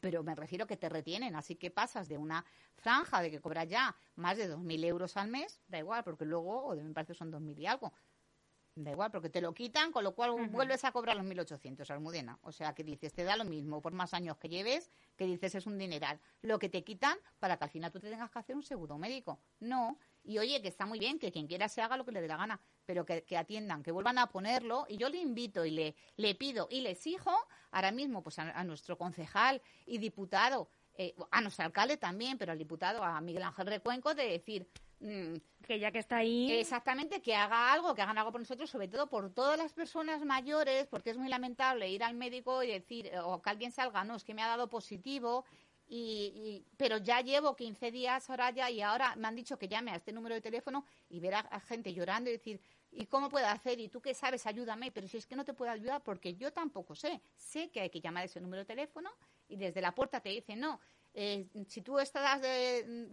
Pero 0.00 0.22
me 0.22 0.34
refiero 0.34 0.66
que 0.66 0.76
te 0.76 0.88
retienen, 0.88 1.36
así 1.36 1.54
que 1.54 1.70
pasas 1.70 2.08
de 2.08 2.16
una 2.16 2.44
franja 2.76 3.20
de 3.20 3.30
que 3.30 3.40
cobras 3.40 3.68
ya 3.68 3.94
más 4.16 4.36
de 4.36 4.52
2.000 4.52 4.84
euros 4.84 5.16
al 5.16 5.28
mes, 5.28 5.60
da 5.68 5.78
igual, 5.78 6.02
porque 6.02 6.24
luego, 6.24 6.64
o 6.64 6.74
de 6.74 6.82
mi 6.82 6.92
parte 6.92 7.14
son 7.14 7.30
2.000 7.30 7.58
y 7.58 7.66
algo, 7.66 7.92
Da 8.74 8.90
igual, 8.90 9.10
porque 9.10 9.28
te 9.28 9.42
lo 9.42 9.52
quitan, 9.52 9.92
con 9.92 10.02
lo 10.02 10.14
cual 10.14 10.48
vuelves 10.48 10.82
a 10.84 10.92
cobrar 10.92 11.14
los 11.14 11.26
1.800, 11.26 11.90
Almudena. 11.90 12.38
O 12.40 12.52
sea, 12.52 12.74
que 12.74 12.82
dices, 12.82 13.12
te 13.12 13.22
da 13.22 13.36
lo 13.36 13.44
mismo 13.44 13.82
por 13.82 13.92
más 13.92 14.14
años 14.14 14.38
que 14.38 14.48
lleves, 14.48 14.90
que 15.14 15.26
dices 15.26 15.54
es 15.54 15.66
un 15.66 15.76
dineral. 15.76 16.18
Lo 16.40 16.58
que 16.58 16.70
te 16.70 16.82
quitan 16.82 17.18
para 17.38 17.58
que 17.58 17.64
al 17.64 17.70
final 17.70 17.92
tú 17.92 18.00
te 18.00 18.08
tengas 18.08 18.30
que 18.30 18.38
hacer 18.38 18.56
un 18.56 18.62
seguro 18.62 18.96
médico. 18.96 19.38
No. 19.60 19.98
Y 20.24 20.38
oye, 20.38 20.62
que 20.62 20.68
está 20.68 20.86
muy 20.86 20.98
bien, 20.98 21.18
que 21.18 21.30
quien 21.30 21.46
quiera 21.46 21.68
se 21.68 21.82
haga 21.82 21.98
lo 21.98 22.06
que 22.06 22.12
le 22.12 22.22
dé 22.22 22.28
la 22.28 22.38
gana, 22.38 22.60
pero 22.86 23.04
que, 23.04 23.36
atiendan, 23.36 23.82
que 23.82 23.92
vuelvan 23.92 24.16
a 24.16 24.28
ponerlo. 24.28 24.86
Y 24.88 24.96
yo 24.96 25.10
le 25.10 25.18
invito 25.18 25.66
y 25.66 25.70
le, 25.70 25.94
le 26.16 26.34
pido 26.34 26.66
y 26.70 26.80
le 26.80 26.92
exijo 26.92 27.30
ahora 27.72 27.92
mismo 27.92 28.22
pues 28.22 28.38
a, 28.38 28.64
nuestro 28.64 28.96
concejal 28.96 29.60
y 29.84 29.98
diputado, 29.98 30.70
eh, 30.94 31.14
a 31.30 31.42
nuestro 31.42 31.66
alcalde 31.66 31.98
también, 31.98 32.38
pero 32.38 32.52
al 32.52 32.58
diputado, 32.58 33.04
a 33.04 33.20
Miguel 33.20 33.42
Ángel 33.42 33.66
Recuenco, 33.66 34.14
de 34.14 34.30
decir 34.30 34.66
que 35.66 35.78
ya 35.78 35.90
que 35.90 35.98
está 35.98 36.18
ahí. 36.18 36.52
Exactamente, 36.52 37.20
que 37.20 37.34
haga 37.34 37.72
algo, 37.72 37.94
que 37.94 38.02
hagan 38.02 38.18
algo 38.18 38.32
por 38.32 38.40
nosotros, 38.40 38.70
sobre 38.70 38.88
todo 38.88 39.08
por 39.08 39.30
todas 39.30 39.58
las 39.58 39.72
personas 39.72 40.24
mayores, 40.24 40.86
porque 40.86 41.10
es 41.10 41.18
muy 41.18 41.28
lamentable 41.28 41.88
ir 41.88 42.04
al 42.04 42.14
médico 42.14 42.62
y 42.62 42.68
decir, 42.68 43.10
o 43.24 43.40
que 43.42 43.50
alguien 43.50 43.72
salga, 43.72 44.04
no, 44.04 44.16
es 44.16 44.24
que 44.24 44.34
me 44.34 44.42
ha 44.42 44.48
dado 44.48 44.68
positivo, 44.68 45.44
y, 45.94 46.64
pero 46.78 46.96
ya 46.96 47.20
llevo 47.20 47.54
15 47.54 47.90
días 47.90 48.30
ahora 48.30 48.50
ya 48.50 48.70
y 48.70 48.80
ahora 48.80 49.14
me 49.16 49.28
han 49.28 49.36
dicho 49.36 49.58
que 49.58 49.68
llame 49.68 49.90
a 49.90 49.96
este 49.96 50.10
número 50.10 50.34
de 50.34 50.40
teléfono 50.40 50.86
y 51.10 51.20
ver 51.20 51.34
a, 51.34 51.60
gente 51.60 51.92
llorando 51.92 52.30
y 52.30 52.32
decir, 52.32 52.62
¿y 52.90 53.04
cómo 53.04 53.28
puedo 53.28 53.46
hacer? 53.46 53.78
¿Y 53.78 53.88
tú 53.88 54.00
qué 54.00 54.14
sabes? 54.14 54.46
Ayúdame. 54.46 54.90
Pero 54.90 55.06
si 55.06 55.18
es 55.18 55.26
que 55.26 55.36
no 55.36 55.44
te 55.44 55.52
puedo 55.52 55.70
ayudar 55.70 56.02
porque 56.02 56.34
yo 56.34 56.50
tampoco 56.50 56.94
sé. 56.94 57.20
Sé 57.36 57.68
que 57.68 57.82
hay 57.82 57.90
que 57.90 58.00
llamar 58.00 58.22
a 58.22 58.24
ese 58.24 58.40
número 58.40 58.60
de 58.62 58.64
teléfono 58.64 59.10
y 59.48 59.56
desde 59.56 59.82
la 59.82 59.94
puerta 59.94 60.20
te 60.20 60.30
dicen, 60.30 60.60
no, 60.60 60.80
eh, 61.14 61.46
si 61.68 61.82
tú 61.82 61.98
estás 61.98 62.40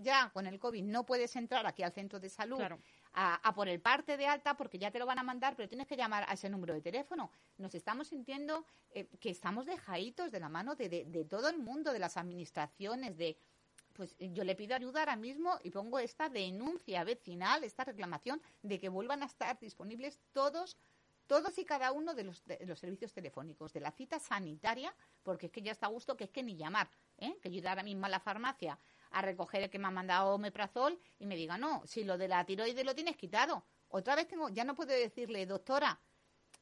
ya 0.01 0.29
con 0.31 0.47
el 0.47 0.59
COVID, 0.59 0.83
no 0.83 1.05
puedes 1.05 1.35
entrar 1.35 1.65
aquí 1.65 1.83
al 1.83 1.91
centro 1.91 2.19
de 2.19 2.29
salud 2.29 2.61
a, 3.13 3.53
por 3.55 3.67
el 3.67 3.81
parte 3.81 4.15
de 4.15 4.27
alta 4.27 4.55
porque 4.55 4.79
ya 4.79 4.91
te 4.91 4.99
lo 4.99 5.05
van 5.05 5.19
a 5.19 5.23
mandar, 5.23 5.55
pero 5.55 5.67
tienes 5.67 5.87
que 5.87 5.97
llamar 5.97 6.25
a 6.27 6.33
ese 6.33 6.49
número 6.49 6.73
de 6.73 6.81
teléfono. 6.81 7.31
Nos 7.57 7.75
estamos 7.75 8.07
sintiendo 8.07 8.65
eh, 8.91 9.07
que 9.19 9.29
estamos 9.29 9.65
dejaditos 9.65 10.31
de 10.31 10.39
la 10.39 10.49
mano 10.49 10.75
de, 10.75 10.87
de, 10.89 11.25
todo 11.25 11.49
el 11.49 11.57
mundo, 11.57 11.91
de 11.91 11.99
las 11.99 12.17
administraciones, 12.17 13.17
de 13.17 13.37
pues 13.93 14.15
yo 14.17 14.45
le 14.45 14.55
pido 14.55 14.75
ayuda 14.75 15.01
ahora 15.01 15.17
mismo 15.17 15.59
y 15.61 15.71
pongo 15.71 15.99
esta 15.99 16.29
denuncia 16.29 17.03
vecinal, 17.03 17.65
esta 17.65 17.83
reclamación 17.83 18.41
de 18.61 18.79
que 18.79 18.87
vuelvan 18.87 19.23
a 19.23 19.25
estar 19.25 19.59
disponibles 19.59 20.19
todos 20.31 20.77
todos 21.29 21.55
y 21.59 21.63
cada 21.63 21.91
uno 21.91 22.15
de 22.15 22.23
los, 22.23 22.41
servicios 22.79 23.13
telefónicos, 23.13 23.71
de 23.71 23.79
la 23.79 23.91
cita 23.91 24.17
sanitaria, 24.17 24.91
porque 25.21 25.45
es 25.45 25.51
que 25.51 25.61
ya 25.61 25.71
está 25.71 25.85
a 25.85 25.89
gusto 25.89 26.17
que 26.17 26.23
es 26.23 26.31
que 26.31 26.41
ni 26.41 26.57
llamar, 26.57 26.89
¿eh? 27.19 27.37
que 27.39 27.51
yo 27.51 27.69
ahora 27.69 27.83
mismo 27.83 28.07
a 28.07 28.09
la 28.09 28.19
farmacia 28.19 28.79
a 29.11 29.21
recoger 29.21 29.61
el 29.61 29.69
que 29.69 29.77
me 29.77 29.87
ha 29.87 29.91
mandado 29.91 30.33
omeprazol 30.33 30.99
y 31.19 31.27
me 31.27 31.35
diga, 31.35 31.59
no, 31.59 31.83
si 31.85 32.03
lo 32.03 32.17
de 32.17 32.27
la 32.27 32.43
tiroides 32.45 32.83
lo 32.83 32.95
tienes 32.95 33.15
quitado. 33.15 33.63
Otra 33.89 34.15
vez 34.15 34.27
tengo, 34.27 34.49
ya 34.49 34.63
no 34.63 34.73
puedo 34.73 34.91
decirle, 34.91 35.45
doctora, 35.45 35.99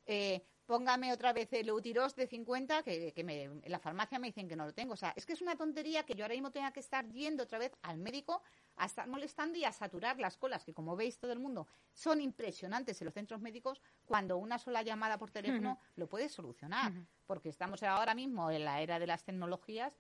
eh, 0.06 0.44
póngame 0.68 1.14
otra 1.14 1.34
vez 1.34 1.52
el 1.54 1.70
Eutiros 1.70 2.14
de 2.16 2.28
50, 2.28 2.84
que, 2.84 3.14
que 3.14 3.24
me, 3.24 3.44
en 3.44 3.72
la 3.72 3.80
farmacia 3.80 4.20
me 4.20 4.28
dicen 4.28 4.48
que 4.48 4.56
no 4.56 4.66
lo 4.66 4.74
tengo. 4.74 4.94
O 4.94 4.98
sea, 4.98 5.14
es 5.16 5.26
que 5.26 5.34
es 5.34 5.42
una 5.42 5.56
tontería 5.56 6.04
que 6.04 6.14
yo 6.14 6.26
ahora 6.26 6.36
mismo 6.36 6.52
tenga 6.52 6.72
que 6.72 6.82
estar 6.82 7.08
yendo 7.10 7.44
otra 7.44 7.58
vez 7.58 7.72
al 7.82 7.98
médico 7.98 8.44
a 8.76 8.86
estar 8.86 9.08
molestando 9.08 9.58
y 9.58 9.64
a 9.64 9.72
saturar 9.72 10.20
las 10.20 10.38
colas, 10.38 10.64
que 10.64 10.74
como 10.74 10.96
veis 10.96 11.18
todo 11.18 11.32
el 11.32 11.40
mundo 11.40 11.68
son 11.94 12.22
impresionantes 12.22 13.02
en 13.02 13.06
los 13.06 13.14
centros 13.14 13.42
médicos, 13.42 13.82
cuando 14.06 14.38
una 14.38 14.60
sola 14.60 14.84
llamada 14.84 15.18
por 15.18 15.32
teléfono 15.32 15.80
lo 15.96 16.08
puede 16.08 16.30
solucionar. 16.30 16.92
Porque 17.26 17.50
estamos 17.50 17.82
ahora 17.82 18.14
mismo 18.14 18.52
en 18.52 18.66
la 18.66 18.82
era 18.82 19.00
de 19.00 19.08
las 19.08 19.24
tecnologías 19.24 19.98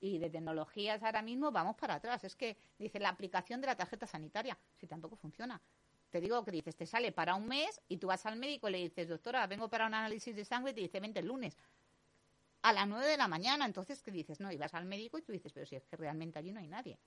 y 0.00 0.18
de 0.18 0.30
tecnologías 0.30 1.02
ahora 1.02 1.22
mismo 1.22 1.52
vamos 1.52 1.76
para 1.76 1.94
atrás. 1.94 2.24
Es 2.24 2.34
que 2.34 2.56
dice 2.76 2.98
la 2.98 3.08
aplicación 3.08 3.60
de 3.60 3.68
la 3.68 3.76
tarjeta 3.76 4.06
sanitaria, 4.06 4.58
si 4.76 4.86
tampoco 4.86 5.16
funciona. 5.16 5.60
Te 6.10 6.20
digo 6.20 6.44
que 6.44 6.50
dices, 6.50 6.74
te 6.76 6.86
sale 6.86 7.12
para 7.12 7.34
un 7.34 7.46
mes 7.46 7.80
y 7.88 7.98
tú 7.98 8.06
vas 8.06 8.24
al 8.26 8.36
médico 8.36 8.68
y 8.68 8.72
le 8.72 8.78
dices, 8.78 9.08
doctora, 9.08 9.46
vengo 9.46 9.68
para 9.68 9.86
un 9.86 9.94
análisis 9.94 10.34
de 10.34 10.44
sangre 10.44 10.72
y 10.72 10.74
te 10.74 10.80
dice, 10.80 11.00
vente 11.00 11.20
el 11.20 11.26
lunes 11.26 11.56
a 12.62 12.72
las 12.72 12.88
nueve 12.88 13.06
de 13.06 13.16
la 13.16 13.28
mañana. 13.28 13.64
Entonces, 13.64 14.02
¿qué 14.02 14.10
dices? 14.10 14.40
No, 14.40 14.50
y 14.50 14.56
vas 14.56 14.74
al 14.74 14.84
médico 14.84 15.18
y 15.18 15.22
tú 15.22 15.32
dices, 15.32 15.52
pero 15.52 15.66
si 15.66 15.76
es 15.76 15.86
que 15.86 15.96
realmente 15.96 16.38
allí 16.38 16.52
no 16.52 16.60
hay 16.60 16.68
nadie. 16.68 16.98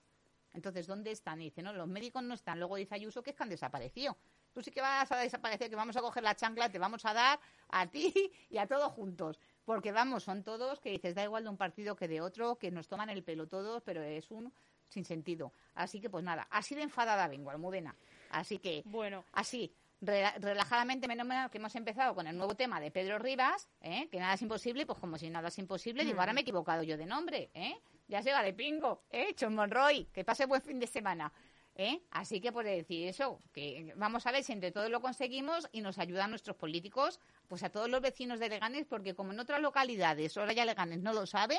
Entonces, 0.54 0.86
¿dónde 0.86 1.12
están? 1.12 1.42
Y 1.42 1.46
dice, 1.46 1.62
no, 1.62 1.74
los 1.74 1.88
médicos 1.88 2.24
no 2.24 2.34
están. 2.34 2.60
Luego 2.60 2.76
dice 2.76 2.96
Ayuso 2.96 3.24
que 3.24 3.32
es 3.32 3.36
que 3.36 3.44
han 3.44 3.50
desaparecido. 3.50 4.18
Tú 4.54 4.62
sí 4.62 4.70
que 4.72 4.82
vas 4.82 5.10
a 5.12 5.18
desaparecer, 5.18 5.70
que 5.70 5.76
vamos 5.76 5.96
a 5.96 6.02
coger 6.02 6.24
la 6.24 6.36
chancla, 6.36 6.70
te 6.70 6.78
vamos 6.78 7.06
a 7.06 7.14
dar 7.14 7.40
a 7.70 7.88
ti 7.88 8.14
y 8.50 8.58
a 8.58 8.68
todos 8.68 8.92
juntos. 8.92 9.40
Porque 9.64 9.92
vamos, 9.92 10.24
son 10.24 10.44
todos 10.44 10.80
que 10.80 10.90
dices, 10.90 11.16
da 11.16 11.24
igual 11.24 11.44
de 11.44 11.50
un 11.50 11.58
partido 11.58 11.96
que 11.96 12.08
de 12.08 12.20
otro, 12.20 12.58
que 12.58 12.70
nos 12.72 12.88
toman 12.88 13.10
el 13.10 13.24
pelo 13.24 13.48
todos, 13.48 13.82
pero 13.84 14.02
es 14.02 14.30
un 14.30 14.52
sin 14.90 15.06
sentido. 15.06 15.54
Así 15.74 16.02
que 16.02 16.10
pues 16.10 16.24
nada, 16.24 16.48
así 16.50 16.76
de 16.76 16.82
enfadada 16.82 17.28
vengo, 17.28 17.50
Almudena. 17.50 17.96
Así 18.32 18.58
que, 18.58 18.84
bueno, 18.86 19.26
así, 19.34 19.74
relajadamente, 20.02 21.08
menos 21.08 21.28
mal 21.28 21.50
que 21.52 21.60
hemos 21.60 21.76
empezado 21.76 22.16
con 22.16 22.26
el 22.28 22.36
nuevo 22.36 22.56
tema 22.56 22.80
de 22.80 22.92
Pedro 22.92 23.20
Rivas, 23.20 23.70
¿eh? 23.82 24.08
que 24.12 24.20
nada 24.20 24.34
es 24.34 24.42
imposible, 24.42 24.86
pues 24.86 24.98
como 25.00 25.18
si 25.18 25.30
nada 25.30 25.50
es 25.50 25.58
imposible, 25.60 26.04
digo, 26.04 26.20
ahora 26.20 26.34
me 26.34 26.42
he 26.42 26.44
equivocado 26.44 26.84
yo 26.84 26.98
de 26.98 27.06
nombre, 27.06 27.52
¿eh? 27.54 27.76
Ya 28.08 28.22
se 28.22 28.32
va 28.32 28.44
de 28.44 28.54
pingo, 28.54 29.04
¿eh? 29.12 29.36
John 29.40 29.56
Monroy, 29.56 30.06
que 30.12 30.26
pase 30.26 30.46
buen 30.46 30.62
fin 30.62 30.80
de 30.80 30.88
semana. 30.88 31.32
¿Eh? 31.76 32.02
Así 32.12 32.42
que 32.42 32.52
por 32.52 32.66
decir 32.66 33.08
eso, 33.08 33.40
que 33.54 33.94
vamos 33.96 34.28
a 34.28 34.32
ver 34.34 34.44
si 34.44 34.52
entre 34.52 34.72
todos 34.74 34.90
lo 34.90 35.00
conseguimos 35.00 35.70
y 35.72 35.80
nos 35.80 36.00
ayudan 36.00 36.30
nuestros 36.30 36.58
políticos, 36.58 37.22
pues 37.48 37.64
a 37.64 37.70
todos 37.70 37.90
los 37.90 38.02
vecinos 38.02 38.42
de 38.42 38.50
Leganes, 38.50 38.86
porque 38.86 39.16
como 39.16 39.32
en 39.32 39.40
otras 39.40 39.62
localidades 39.62 40.36
ahora 40.36 40.52
ya 40.52 40.66
Leganes 40.66 41.00
no 41.00 41.14
lo 41.14 41.26
sabe, 41.26 41.58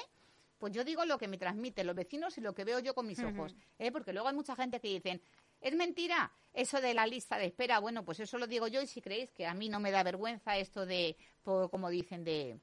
pues 0.59 0.75
yo 0.75 0.85
digo 0.85 1.07
lo 1.07 1.17
que 1.17 1.29
me 1.29 1.39
transmiten 1.39 1.87
los 1.87 1.97
vecinos 1.97 2.37
y 2.37 2.43
lo 2.43 2.55
que 2.55 2.65
veo 2.65 2.79
yo 2.79 2.95
con 2.95 3.07
mis 3.07 3.21
ojos, 3.21 3.57
¿eh? 3.79 3.91
porque 3.91 4.13
luego 4.13 4.29
hay 4.29 4.35
mucha 4.35 4.55
gente 4.55 4.81
que 4.81 4.89
dicen, 4.89 5.23
es 5.63 5.75
mentira 5.75 6.31
eso 6.55 6.81
de 6.81 6.95
la 6.95 7.07
lista 7.07 7.38
de 7.38 7.47
espera, 7.47 7.79
bueno, 7.79 8.05
pues 8.05 8.21
eso 8.21 8.38
lo 8.38 8.47
digo 8.47 8.69
yo 8.69 8.83
y 8.83 8.87
si 8.87 9.01
creéis 9.01 9.31
que 9.31 9.47
a 9.47 9.55
mí 9.55 9.69
no 9.69 9.81
me 9.81 9.91
da 9.91 10.03
vergüenza 10.03 10.57
esto 10.57 10.87
de, 10.87 11.17
como 11.43 11.88
dicen, 11.88 12.25
de 12.25 12.59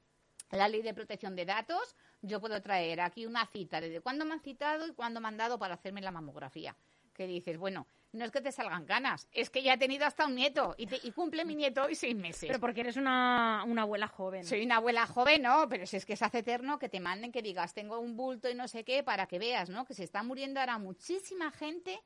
la 0.50 0.68
ley 0.68 0.82
de 0.82 0.94
protección 0.94 1.36
de 1.36 1.44
datos, 1.44 1.96
yo 2.22 2.40
puedo 2.40 2.60
traer 2.60 3.00
aquí 3.00 3.26
una 3.26 3.46
cita 3.46 3.80
de 3.80 4.00
cuándo 4.00 4.24
me 4.24 4.34
han 4.34 4.40
citado 4.40 4.86
y 4.86 4.92
cuándo 4.92 5.20
me 5.20 5.28
han 5.28 5.36
dado 5.36 5.58
para 5.58 5.74
hacerme 5.74 6.00
la 6.00 6.10
mamografía. 6.10 6.76
Que 7.14 7.26
dices, 7.26 7.58
bueno, 7.58 7.86
no 8.12 8.24
es 8.24 8.30
que 8.30 8.40
te 8.40 8.50
salgan 8.50 8.86
ganas, 8.86 9.28
es 9.32 9.50
que 9.50 9.62
ya 9.62 9.74
he 9.74 9.78
tenido 9.78 10.06
hasta 10.06 10.26
un 10.26 10.34
nieto 10.34 10.74
y, 10.78 10.86
cumple 11.12 11.44
mi 11.44 11.54
nieto 11.54 11.84
hoy 11.84 11.94
seis 11.94 12.16
meses. 12.16 12.46
Pero 12.46 12.58
porque 12.58 12.80
eres 12.80 12.96
una, 12.96 13.62
abuela 13.62 14.08
joven. 14.08 14.44
Soy 14.44 14.64
una 14.64 14.76
abuela 14.76 15.06
joven, 15.06 15.42
no, 15.42 15.68
pero 15.68 15.86
si 15.86 15.96
es 15.96 16.06
que 16.06 16.16
se 16.16 16.24
hace 16.24 16.38
eterno 16.38 16.78
que 16.78 16.88
te 16.88 16.98
manden 16.98 17.30
que 17.30 17.42
digas, 17.42 17.74
tengo 17.74 17.98
un 17.98 18.16
bulto 18.16 18.48
y 18.48 18.54
no 18.54 18.68
sé 18.68 18.84
qué, 18.84 19.02
para 19.02 19.26
que 19.26 19.38
veas, 19.38 19.68
¿no? 19.68 19.84
Que 19.84 19.94
se 19.94 20.04
está 20.04 20.22
muriendo 20.22 20.60
ahora 20.60 20.78
muchísima 20.78 21.50
gente 21.50 22.00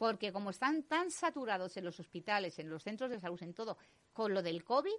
porque 0.00 0.32
como 0.32 0.48
están 0.48 0.84
tan 0.84 1.10
saturados 1.10 1.76
en 1.76 1.84
los 1.84 2.00
hospitales, 2.00 2.58
en 2.58 2.70
los 2.70 2.82
centros 2.82 3.10
de 3.10 3.20
salud, 3.20 3.38
en 3.42 3.52
todo, 3.52 3.76
con 4.14 4.32
lo 4.32 4.42
del 4.42 4.64
COVID, 4.64 4.94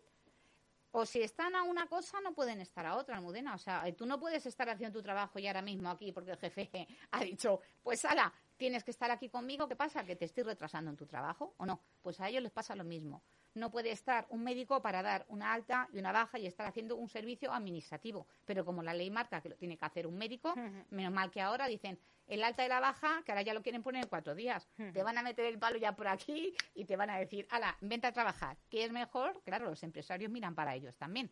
o 0.91 1.07
si 1.07 1.23
están 1.23 1.55
a 1.55 1.63
una 1.63 1.87
cosa, 1.87 2.21
no 2.21 2.35
pueden 2.35 2.61
estar 2.61 2.85
a 2.85 2.95
otra, 2.95 3.15
Almudena. 3.17 3.55
O 3.55 3.57
sea, 3.57 3.83
tú 3.97 4.05
no 4.05 4.19
puedes 4.19 4.45
estar 4.45 4.69
haciendo 4.69 4.99
tu 4.99 5.01
trabajo 5.01 5.39
y 5.39 5.47
ahora 5.47 5.63
mismo 5.63 5.89
aquí 5.89 6.11
porque 6.11 6.29
el 6.29 6.37
jefe 6.37 6.87
ha 7.11 7.23
dicho, 7.23 7.61
pues 7.81 8.05
ala, 8.05 8.31
tienes 8.61 8.83
que 8.83 8.91
estar 8.91 9.09
aquí 9.09 9.27
conmigo. 9.27 9.67
¿Qué 9.67 9.75
pasa? 9.75 10.05
¿Que 10.05 10.15
te 10.15 10.25
estoy 10.25 10.43
retrasando 10.43 10.91
en 10.91 10.95
tu 10.95 11.07
trabajo 11.07 11.55
o 11.57 11.65
no? 11.65 11.81
Pues 12.03 12.19
a 12.19 12.29
ellos 12.29 12.43
les 12.43 12.51
pasa 12.51 12.75
lo 12.75 12.83
mismo. 12.83 13.23
No 13.55 13.71
puede 13.71 13.89
estar 13.89 14.27
un 14.29 14.43
médico 14.43 14.83
para 14.83 15.01
dar 15.01 15.25
una 15.29 15.51
alta 15.51 15.89
y 15.91 15.97
una 15.97 16.11
baja 16.11 16.37
y 16.37 16.45
estar 16.45 16.67
haciendo 16.67 16.95
un 16.95 17.09
servicio 17.09 17.51
administrativo. 17.51 18.27
Pero 18.45 18.63
como 18.63 18.83
la 18.83 18.93
ley 18.93 19.09
marca 19.09 19.41
que 19.41 19.49
lo 19.49 19.55
tiene 19.55 19.77
que 19.79 19.85
hacer 19.85 20.05
un 20.05 20.15
médico, 20.15 20.53
menos 20.91 21.11
mal 21.11 21.31
que 21.31 21.41
ahora 21.41 21.65
dicen, 21.65 21.97
el 22.27 22.43
alta 22.43 22.63
y 22.63 22.69
la 22.69 22.79
baja, 22.79 23.23
que 23.25 23.31
ahora 23.31 23.41
ya 23.41 23.55
lo 23.55 23.63
quieren 23.63 23.81
poner 23.81 24.03
en 24.03 24.09
cuatro 24.09 24.35
días. 24.35 24.69
Te 24.93 25.01
van 25.01 25.17
a 25.17 25.23
meter 25.23 25.45
el 25.45 25.57
palo 25.57 25.79
ya 25.79 25.95
por 25.95 26.07
aquí 26.07 26.53
y 26.75 26.85
te 26.85 26.95
van 26.95 27.09
a 27.09 27.17
decir, 27.17 27.47
ala, 27.49 27.75
vente 27.81 28.05
a 28.05 28.11
trabajar. 28.11 28.57
¿Qué 28.69 28.85
es 28.85 28.91
mejor? 28.91 29.41
Claro, 29.43 29.65
los 29.65 29.81
empresarios 29.81 30.29
miran 30.29 30.53
para 30.53 30.75
ellos 30.75 30.95
también. 30.97 31.31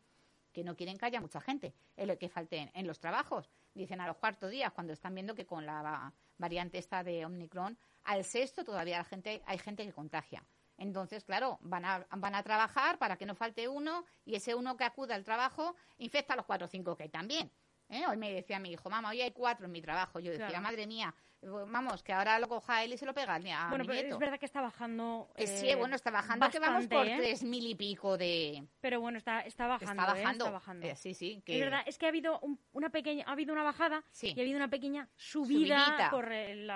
que 0.52 0.64
no 0.64 0.76
quieren 0.76 0.98
que 0.98 1.06
haya 1.06 1.22
mucha 1.22 1.40
gente, 1.40 1.76
el 1.96 2.18
que 2.18 2.28
falte 2.28 2.72
en 2.74 2.88
los 2.88 3.00
trabajos. 3.00 3.52
Dicen 3.76 4.02
a 4.02 4.08
los 4.08 4.18
cuartos 4.18 4.50
días, 4.50 4.72
cuando 4.72 4.94
están 4.94 5.14
viendo 5.14 5.36
que 5.36 5.46
con 5.46 5.64
la 5.64 6.12
variante 6.40 6.80
esta 6.80 7.04
de 7.04 7.26
Omicron, 7.26 7.78
al 8.04 8.24
sexto 8.24 8.64
todavía 8.64 8.98
la 8.98 9.04
gente, 9.04 9.44
hay 9.46 9.60
gente 9.60 9.86
que 9.86 9.94
contagia. 9.94 10.44
Entonces, 10.78 11.26
claro, 11.26 11.60
van 11.62 11.86
a, 11.86 12.08
van 12.10 12.34
a 12.34 12.42
trabajar 12.42 12.98
para 12.98 13.18
que 13.18 13.26
no 13.26 13.36
falte 13.36 13.68
uno 13.68 14.06
y 14.26 14.36
ese 14.36 14.56
uno 14.56 14.78
que 14.78 14.86
acuda 14.86 15.14
al 15.14 15.26
trabajo 15.26 15.76
infecta 15.98 16.34
a 16.34 16.38
los 16.38 16.46
cuatro 16.46 16.66
o 16.66 16.70
cinco 16.70 16.96
que 16.96 17.04
hay 17.04 17.10
también. 17.10 17.52
¿eh? 17.90 18.06
Hoy 18.08 18.18
me 18.18 18.32
decía 18.32 18.60
mi 18.60 18.72
hijo, 18.72 18.90
mamá, 18.90 19.10
hoy 19.10 19.22
hay 19.22 19.32
cuatro 19.32 19.66
en 19.66 19.74
mi 19.74 19.82
trabajo. 19.82 20.20
Yo 20.20 20.32
decía, 20.32 20.62
madre 20.62 20.88
mía, 20.88 21.14
vamos, 21.42 22.04
que 22.04 22.14
ahora 22.14 22.40
lo 22.40 22.48
coja 22.48 22.84
él 22.84 22.94
y 22.94 22.98
se 22.98 23.06
lo 23.06 23.14
pega 23.14 23.36
a 23.36 23.70
bueno, 23.70 23.84
mi 23.84 23.90
pero 23.90 24.10
es 24.10 24.18
verdad 24.18 24.40
que 24.40 24.46
está 24.46 24.62
bajando. 24.62 25.30
Eh, 25.36 25.48
sí, 25.48 25.74
bueno, 25.76 25.96
está 25.96 26.12
bajando, 26.12 26.50
que 26.50 26.60
vamos 26.60 26.88
por 26.88 27.08
¿eh? 27.08 27.16
tres 27.18 27.44
mil 27.44 27.66
y 27.66 27.76
pico 27.76 28.18
de. 28.18 28.68
Pero 28.82 29.00
bueno, 29.00 29.18
está, 29.18 29.42
está 29.42 29.68
bajando. 29.68 30.02
Está 30.02 30.14
bajando. 30.14 30.46
está 30.46 30.52
bajando. 30.52 30.96
sí, 30.96 31.14
sí. 31.14 31.42
Es 31.46 31.60
verdad, 31.60 31.82
es 31.86 31.98
que 31.98 32.06
ha 32.06 32.10
habido 32.10 32.42
una 32.74 32.90
pequeña, 32.90 33.26
ha 33.28 33.32
habido 33.32 33.54
una 33.54 33.64
bajada 33.64 34.04
y 34.22 34.40
ha 34.40 34.42
habido 34.42 34.58
una 34.58 34.70
pequeña 34.70 35.10
subida 35.16 36.10
por 36.12 36.32
el, 36.32 36.68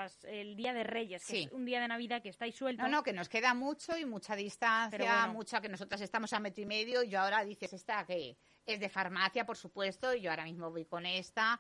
día 0.56 0.74
de 0.74 0.84
Reyes, 0.84 1.26
que 1.26 1.44
es 1.44 1.52
un 1.52 1.66
día 1.66 1.82
de 1.82 1.88
Navidad 1.88 2.22
que 2.22 2.30
estáis 2.30 2.56
sueltos. 2.56 2.84
No, 2.84 2.98
no, 2.98 3.04
que 3.04 3.14
nos 3.14 3.30
queda 3.30 3.54
mucho 3.54 3.98
y 3.98 4.06
mucha 4.06 4.36
distancia, 4.36 5.28
mucha 5.28 5.62
que 5.62 5.70
nosotras 5.70 6.02
estamos 6.02 6.32
a 6.34 6.40
metro 6.40 6.64
y 6.64 6.66
medio 6.66 7.04
y 7.04 7.10
yo 7.10 7.20
ahora 7.20 7.44
dices 7.44 7.74
esta 7.74 8.06
que 8.06 8.38
es 8.66 8.80
de 8.80 8.90
farmacia, 8.90 9.46
por 9.46 9.58
supuesto, 9.58 10.14
y 10.14 10.22
yo 10.22 10.30
ahora 10.30 10.46
mismo 10.46 10.72
voy 10.72 10.86
con 10.86 11.06
esta 11.06 11.60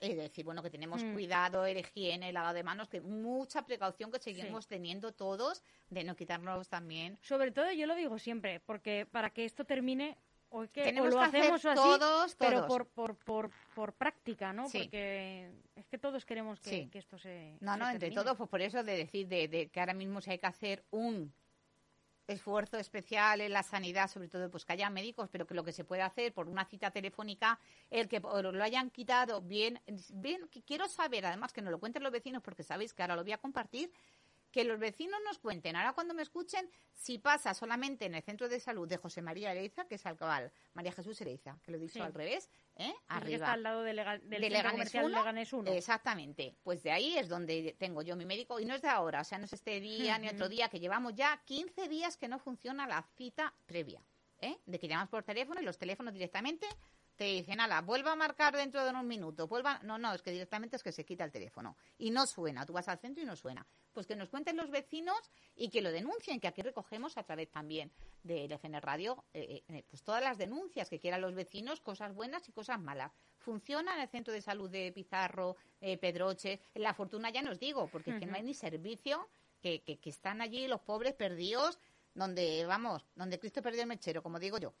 es 0.00 0.16
decir, 0.16 0.44
bueno, 0.44 0.62
que 0.62 0.70
tenemos 0.70 1.02
mm. 1.02 1.12
cuidado, 1.12 1.66
el 1.66 1.78
higiene, 1.78 2.28
el 2.28 2.34
lavado 2.34 2.54
de 2.54 2.62
manos, 2.62 2.88
que 2.88 3.00
mucha 3.00 3.64
precaución 3.64 4.10
que 4.10 4.18
seguimos 4.18 4.66
teniendo 4.66 5.12
todos 5.12 5.62
de 5.90 6.04
no 6.04 6.16
quitarnos 6.16 6.68
también. 6.68 7.18
Sobre 7.22 7.50
todo, 7.50 7.70
yo 7.72 7.86
lo 7.86 7.94
digo 7.94 8.18
siempre, 8.18 8.60
porque 8.60 9.06
para 9.10 9.30
que 9.30 9.44
esto 9.44 9.64
termine, 9.64 10.16
o, 10.50 10.62
que, 10.62 10.84
Tenemos 10.84 11.12
lo 11.12 11.18
que 11.18 11.24
hacemos 11.24 11.64
así, 11.64 11.76
todos, 11.76 12.34
pero 12.36 12.66
por, 12.66 12.86
por, 12.86 13.16
por, 13.16 13.50
por 13.74 13.92
práctica, 13.92 14.52
¿no? 14.52 14.64
Porque 14.64 15.50
es 15.76 15.86
que 15.88 15.98
todos 15.98 16.24
queremos 16.24 16.58
que, 16.60 16.88
esto 16.94 17.18
se. 17.18 17.58
No, 17.60 17.76
no, 17.76 17.88
entre 17.90 18.10
todos, 18.10 18.36
pues 18.36 18.48
por 18.48 18.62
eso 18.62 18.82
de 18.82 18.96
decir 18.96 19.28
de, 19.28 19.48
de 19.48 19.68
que 19.68 19.80
ahora 19.80 19.92
mismo 19.92 20.22
si 20.22 20.30
hay 20.30 20.38
que 20.38 20.46
hacer 20.46 20.84
un 20.90 21.32
esfuerzo 22.28 22.76
especial 22.76 23.40
en 23.40 23.52
la 23.52 23.62
sanidad, 23.62 24.08
sobre 24.08 24.28
todo 24.28 24.50
pues 24.50 24.64
que 24.64 24.74
haya 24.74 24.90
médicos, 24.90 25.28
pero 25.32 25.46
que 25.46 25.54
lo 25.54 25.64
que 25.64 25.72
se 25.72 25.84
puede 25.84 26.02
hacer 26.02 26.32
por 26.32 26.48
una 26.48 26.64
cita 26.66 26.90
telefónica, 26.90 27.58
el 27.90 28.06
que 28.08 28.20
lo 28.20 28.62
hayan 28.62 28.90
quitado 28.90 29.40
bien, 29.40 29.80
bien, 30.12 30.48
quiero 30.66 30.88
saber, 30.88 31.26
además 31.26 31.52
que 31.52 31.62
nos 31.62 31.70
lo 31.70 31.80
cuenten 31.80 32.02
los 32.02 32.12
vecinos, 32.12 32.42
porque 32.42 32.62
sabéis 32.62 32.92
que 32.92 33.02
ahora 33.02 33.16
lo 33.16 33.22
voy 33.22 33.32
a 33.32 33.38
compartir, 33.38 33.90
que 34.58 34.64
los 34.64 34.80
vecinos 34.80 35.20
nos 35.24 35.38
cuenten, 35.38 35.76
ahora 35.76 35.92
cuando 35.92 36.14
me 36.14 36.22
escuchen, 36.22 36.68
si 36.92 37.18
pasa 37.18 37.54
solamente 37.54 38.06
en 38.06 38.16
el 38.16 38.24
centro 38.24 38.48
de 38.48 38.58
salud 38.58 38.88
de 38.88 38.96
José 38.96 39.22
María 39.22 39.52
Ereiza, 39.52 39.86
que 39.86 39.94
es 39.94 40.04
Alcabal, 40.04 40.50
María 40.74 40.90
Jesús 40.90 41.20
Ereiza, 41.20 41.56
que 41.62 41.70
lo 41.70 41.76
he 41.76 41.80
dicho 41.80 42.02
al 42.02 42.12
revés, 42.12 42.50
¿eh? 42.74 42.92
arriba. 43.06 43.36
está 43.36 43.52
al 43.52 43.62
lado 43.62 43.84
del 43.84 43.94
Leganés 43.94 45.52
1. 45.52 45.70
Exactamente, 45.70 46.56
pues 46.64 46.82
de 46.82 46.90
ahí 46.90 47.16
es 47.16 47.28
donde 47.28 47.76
tengo 47.78 48.02
yo 48.02 48.16
mi 48.16 48.26
médico, 48.26 48.58
y 48.58 48.64
no 48.64 48.74
es 48.74 48.82
de 48.82 48.88
ahora, 48.88 49.20
o 49.20 49.24
sea, 49.24 49.38
no 49.38 49.44
es 49.44 49.52
este 49.52 49.78
día 49.78 50.18
ni 50.18 50.28
otro 50.28 50.48
día, 50.48 50.68
que 50.68 50.80
llevamos 50.80 51.14
ya 51.14 51.40
15 51.44 51.86
días 51.86 52.16
que 52.16 52.26
no 52.26 52.40
funciona 52.40 52.84
la 52.88 53.06
cita 53.16 53.54
previa, 53.64 54.02
¿eh? 54.40 54.58
de 54.66 54.78
que 54.80 54.88
llamas 54.88 55.08
por 55.08 55.22
teléfono 55.22 55.60
y 55.60 55.64
los 55.64 55.78
teléfonos 55.78 56.12
directamente 56.12 56.66
te 57.18 57.24
dicen, 57.24 57.60
ala, 57.60 57.80
vuelva 57.80 58.12
a 58.12 58.16
marcar 58.16 58.56
dentro 58.56 58.84
de 58.84 58.90
unos 58.90 59.04
minutos, 59.04 59.48
vuelva... 59.48 59.80
No, 59.82 59.98
no, 59.98 60.14
es 60.14 60.22
que 60.22 60.30
directamente 60.30 60.76
es 60.76 60.84
que 60.84 60.92
se 60.92 61.04
quita 61.04 61.24
el 61.24 61.32
teléfono. 61.32 61.76
Y 61.98 62.12
no 62.12 62.24
suena, 62.26 62.64
tú 62.64 62.72
vas 62.72 62.86
al 62.86 63.00
centro 63.00 63.20
y 63.20 63.26
no 63.26 63.34
suena. 63.34 63.66
Pues 63.92 64.06
que 64.06 64.14
nos 64.14 64.28
cuenten 64.28 64.56
los 64.56 64.70
vecinos 64.70 65.18
y 65.56 65.68
que 65.68 65.82
lo 65.82 65.90
denuncien, 65.90 66.38
que 66.38 66.46
aquí 66.46 66.62
recogemos 66.62 67.18
a 67.18 67.24
través 67.24 67.50
también 67.50 67.90
de 68.22 68.46
LFN 68.46 68.80
Radio, 68.80 69.24
eh, 69.34 69.64
eh, 69.66 69.84
pues 69.90 70.04
todas 70.04 70.22
las 70.22 70.38
denuncias 70.38 70.88
que 70.88 71.00
quieran 71.00 71.20
los 71.20 71.34
vecinos, 71.34 71.80
cosas 71.80 72.14
buenas 72.14 72.48
y 72.48 72.52
cosas 72.52 72.78
malas. 72.78 73.10
Funciona 73.38 73.96
en 73.96 74.02
el 74.02 74.08
centro 74.08 74.32
de 74.32 74.40
salud 74.40 74.70
de 74.70 74.92
Pizarro, 74.92 75.56
eh, 75.80 75.98
Pedroche, 75.98 76.60
en 76.72 76.82
La 76.82 76.94
Fortuna 76.94 77.30
ya 77.30 77.42
nos 77.42 77.58
digo, 77.58 77.88
porque 77.88 78.12
es 78.12 78.20
que 78.20 78.26
no 78.26 78.36
hay 78.36 78.44
ni 78.44 78.54
servicio, 78.54 79.28
que, 79.60 79.82
que, 79.82 79.98
que 79.98 80.10
están 80.10 80.40
allí 80.40 80.68
los 80.68 80.82
pobres 80.82 81.14
perdidos, 81.14 81.80
donde, 82.14 82.64
vamos, 82.64 83.04
donde 83.16 83.40
Cristo 83.40 83.60
perdió 83.60 83.82
el 83.82 83.88
mechero, 83.88 84.22
como 84.22 84.38
digo 84.38 84.58
yo 84.58 84.72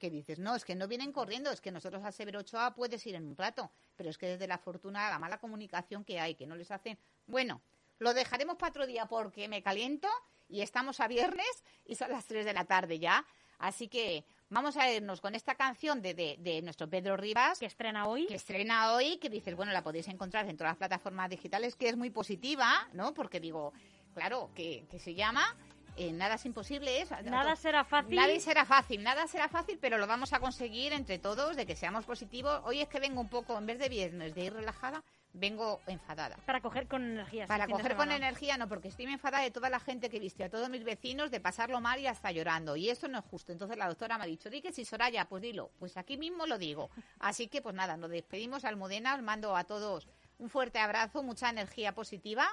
que 0.00 0.10
dices, 0.10 0.40
no, 0.40 0.56
es 0.56 0.64
que 0.64 0.74
no 0.74 0.88
vienen 0.88 1.12
corriendo, 1.12 1.52
es 1.52 1.60
que 1.60 1.70
nosotros 1.70 2.02
a 2.04 2.10
Severo 2.10 2.40
Ochoa 2.40 2.74
puedes 2.74 3.06
ir 3.06 3.14
en 3.14 3.28
un 3.28 3.36
rato, 3.36 3.70
pero 3.94 4.10
es 4.10 4.18
que 4.18 4.26
desde 4.26 4.48
la 4.48 4.58
fortuna, 4.58 5.08
la 5.08 5.20
mala 5.20 5.38
comunicación 5.38 6.04
que 6.04 6.18
hay, 6.18 6.34
que 6.34 6.46
no 6.46 6.56
les 6.56 6.72
hacen. 6.72 6.98
Bueno, 7.26 7.60
lo 7.98 8.14
dejaremos 8.14 8.56
para 8.56 8.70
otro 8.70 8.86
día 8.86 9.06
porque 9.06 9.46
me 9.46 9.62
caliento 9.62 10.08
y 10.48 10.62
estamos 10.62 10.98
a 10.98 11.06
viernes 11.06 11.64
y 11.84 11.94
son 11.94 12.10
las 12.10 12.26
3 12.26 12.44
de 12.44 12.52
la 12.52 12.64
tarde 12.64 12.98
ya. 12.98 13.24
Así 13.58 13.88
que 13.88 14.24
vamos 14.48 14.78
a 14.78 14.90
irnos 14.90 15.20
con 15.20 15.34
esta 15.34 15.54
canción 15.54 16.00
de, 16.00 16.14
de, 16.14 16.62
nuestro 16.62 16.88
Pedro 16.88 17.18
Rivas. 17.18 17.58
Que 17.58 17.66
estrena 17.66 18.08
hoy. 18.08 18.26
Que 18.26 18.36
estrena 18.36 18.94
hoy, 18.94 19.18
que 19.18 19.28
dices, 19.28 19.54
bueno, 19.54 19.70
la 19.70 19.82
podéis 19.82 20.08
encontrar 20.08 20.48
en 20.48 20.56
todas 20.56 20.70
las 20.70 20.78
plataformas 20.78 21.28
digitales, 21.28 21.76
que 21.76 21.90
es 21.90 21.96
muy 21.96 22.08
positiva, 22.08 22.88
¿no? 22.94 23.12
Porque 23.12 23.38
digo, 23.38 23.74
claro, 24.14 24.50
que, 24.54 24.86
que 24.90 24.98
se 24.98 25.14
llama 25.14 25.54
eh, 26.00 26.12
nada 26.12 26.36
es 26.36 26.46
imposible. 26.46 27.02
Es, 27.02 27.10
nada 27.24 27.54
será 27.56 27.84
fácil. 27.84 28.16
Nada 28.16 28.40
será 28.40 28.64
fácil, 28.64 29.02
nada 29.02 29.26
será 29.26 29.48
fácil, 29.48 29.78
pero 29.78 29.98
lo 29.98 30.06
vamos 30.06 30.32
a 30.32 30.40
conseguir 30.40 30.92
entre 30.92 31.18
todos, 31.18 31.56
de 31.56 31.66
que 31.66 31.76
seamos 31.76 32.06
positivos. 32.06 32.60
Hoy 32.64 32.80
es 32.80 32.88
que 32.88 33.00
vengo 33.00 33.20
un 33.20 33.28
poco, 33.28 33.58
en 33.58 33.66
vez 33.66 33.78
de 33.78 33.88
viernes, 33.88 34.34
de 34.34 34.44
ir 34.44 34.52
relajada, 34.54 35.04
vengo 35.32 35.80
enfadada. 35.86 36.36
Para 36.46 36.60
coger 36.60 36.88
con 36.88 37.04
energía. 37.04 37.46
Para 37.46 37.68
coger 37.68 37.96
con 37.96 38.10
energía, 38.10 38.56
no, 38.56 38.66
porque 38.66 38.88
estoy 38.88 39.04
enfadada 39.06 39.44
de 39.44 39.50
toda 39.50 39.68
la 39.68 39.78
gente 39.78 40.08
que 40.08 40.18
viste, 40.18 40.42
a 40.42 40.48
todos 40.48 40.70
mis 40.70 40.84
vecinos, 40.84 41.30
de 41.30 41.40
pasarlo 41.40 41.80
mal 41.80 42.00
y 42.00 42.06
hasta 42.06 42.32
llorando. 42.32 42.76
Y 42.76 42.88
esto 42.88 43.06
no 43.06 43.18
es 43.18 43.24
justo. 43.26 43.52
Entonces 43.52 43.76
la 43.76 43.86
doctora 43.86 44.16
me 44.16 44.24
ha 44.24 44.26
dicho, 44.26 44.48
di 44.48 44.62
que 44.62 44.72
si 44.72 44.84
Soraya, 44.86 45.26
pues 45.26 45.42
dilo. 45.42 45.70
Pues 45.78 45.96
aquí 45.96 46.16
mismo 46.16 46.46
lo 46.46 46.56
digo. 46.56 46.90
Así 47.18 47.48
que, 47.48 47.60
pues 47.60 47.74
nada, 47.74 47.96
nos 47.96 48.10
despedimos. 48.10 48.64
Almudena, 48.64 49.14
os 49.14 49.22
mando 49.22 49.54
a 49.56 49.64
todos 49.64 50.08
un 50.40 50.48
fuerte 50.48 50.78
abrazo, 50.78 51.22
mucha 51.22 51.50
energía 51.50 51.92
positiva 51.92 52.48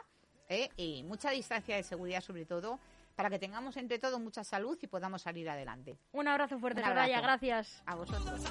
¿eh? 0.49 0.69
y 0.75 1.03
mucha 1.03 1.31
distancia 1.31 1.75
de 1.77 1.83
seguridad 1.83 2.21
sobre 2.21 2.45
todo 2.45 2.79
para 3.17 3.31
que 3.31 3.39
tengamos 3.39 3.75
entre 3.77 3.97
todos 3.97 4.19
mucha 4.21 4.43
salud 4.43 4.77
y 4.79 4.85
podamos 4.85 5.23
salir 5.23 5.49
adelante. 5.49 5.97
Un 6.11 6.27
abrazo 6.27 6.59
fuerte, 6.59 6.83
Soraya, 6.83 7.19
gracias. 7.19 7.81
A 7.87 7.95
vosotros. 7.95 8.43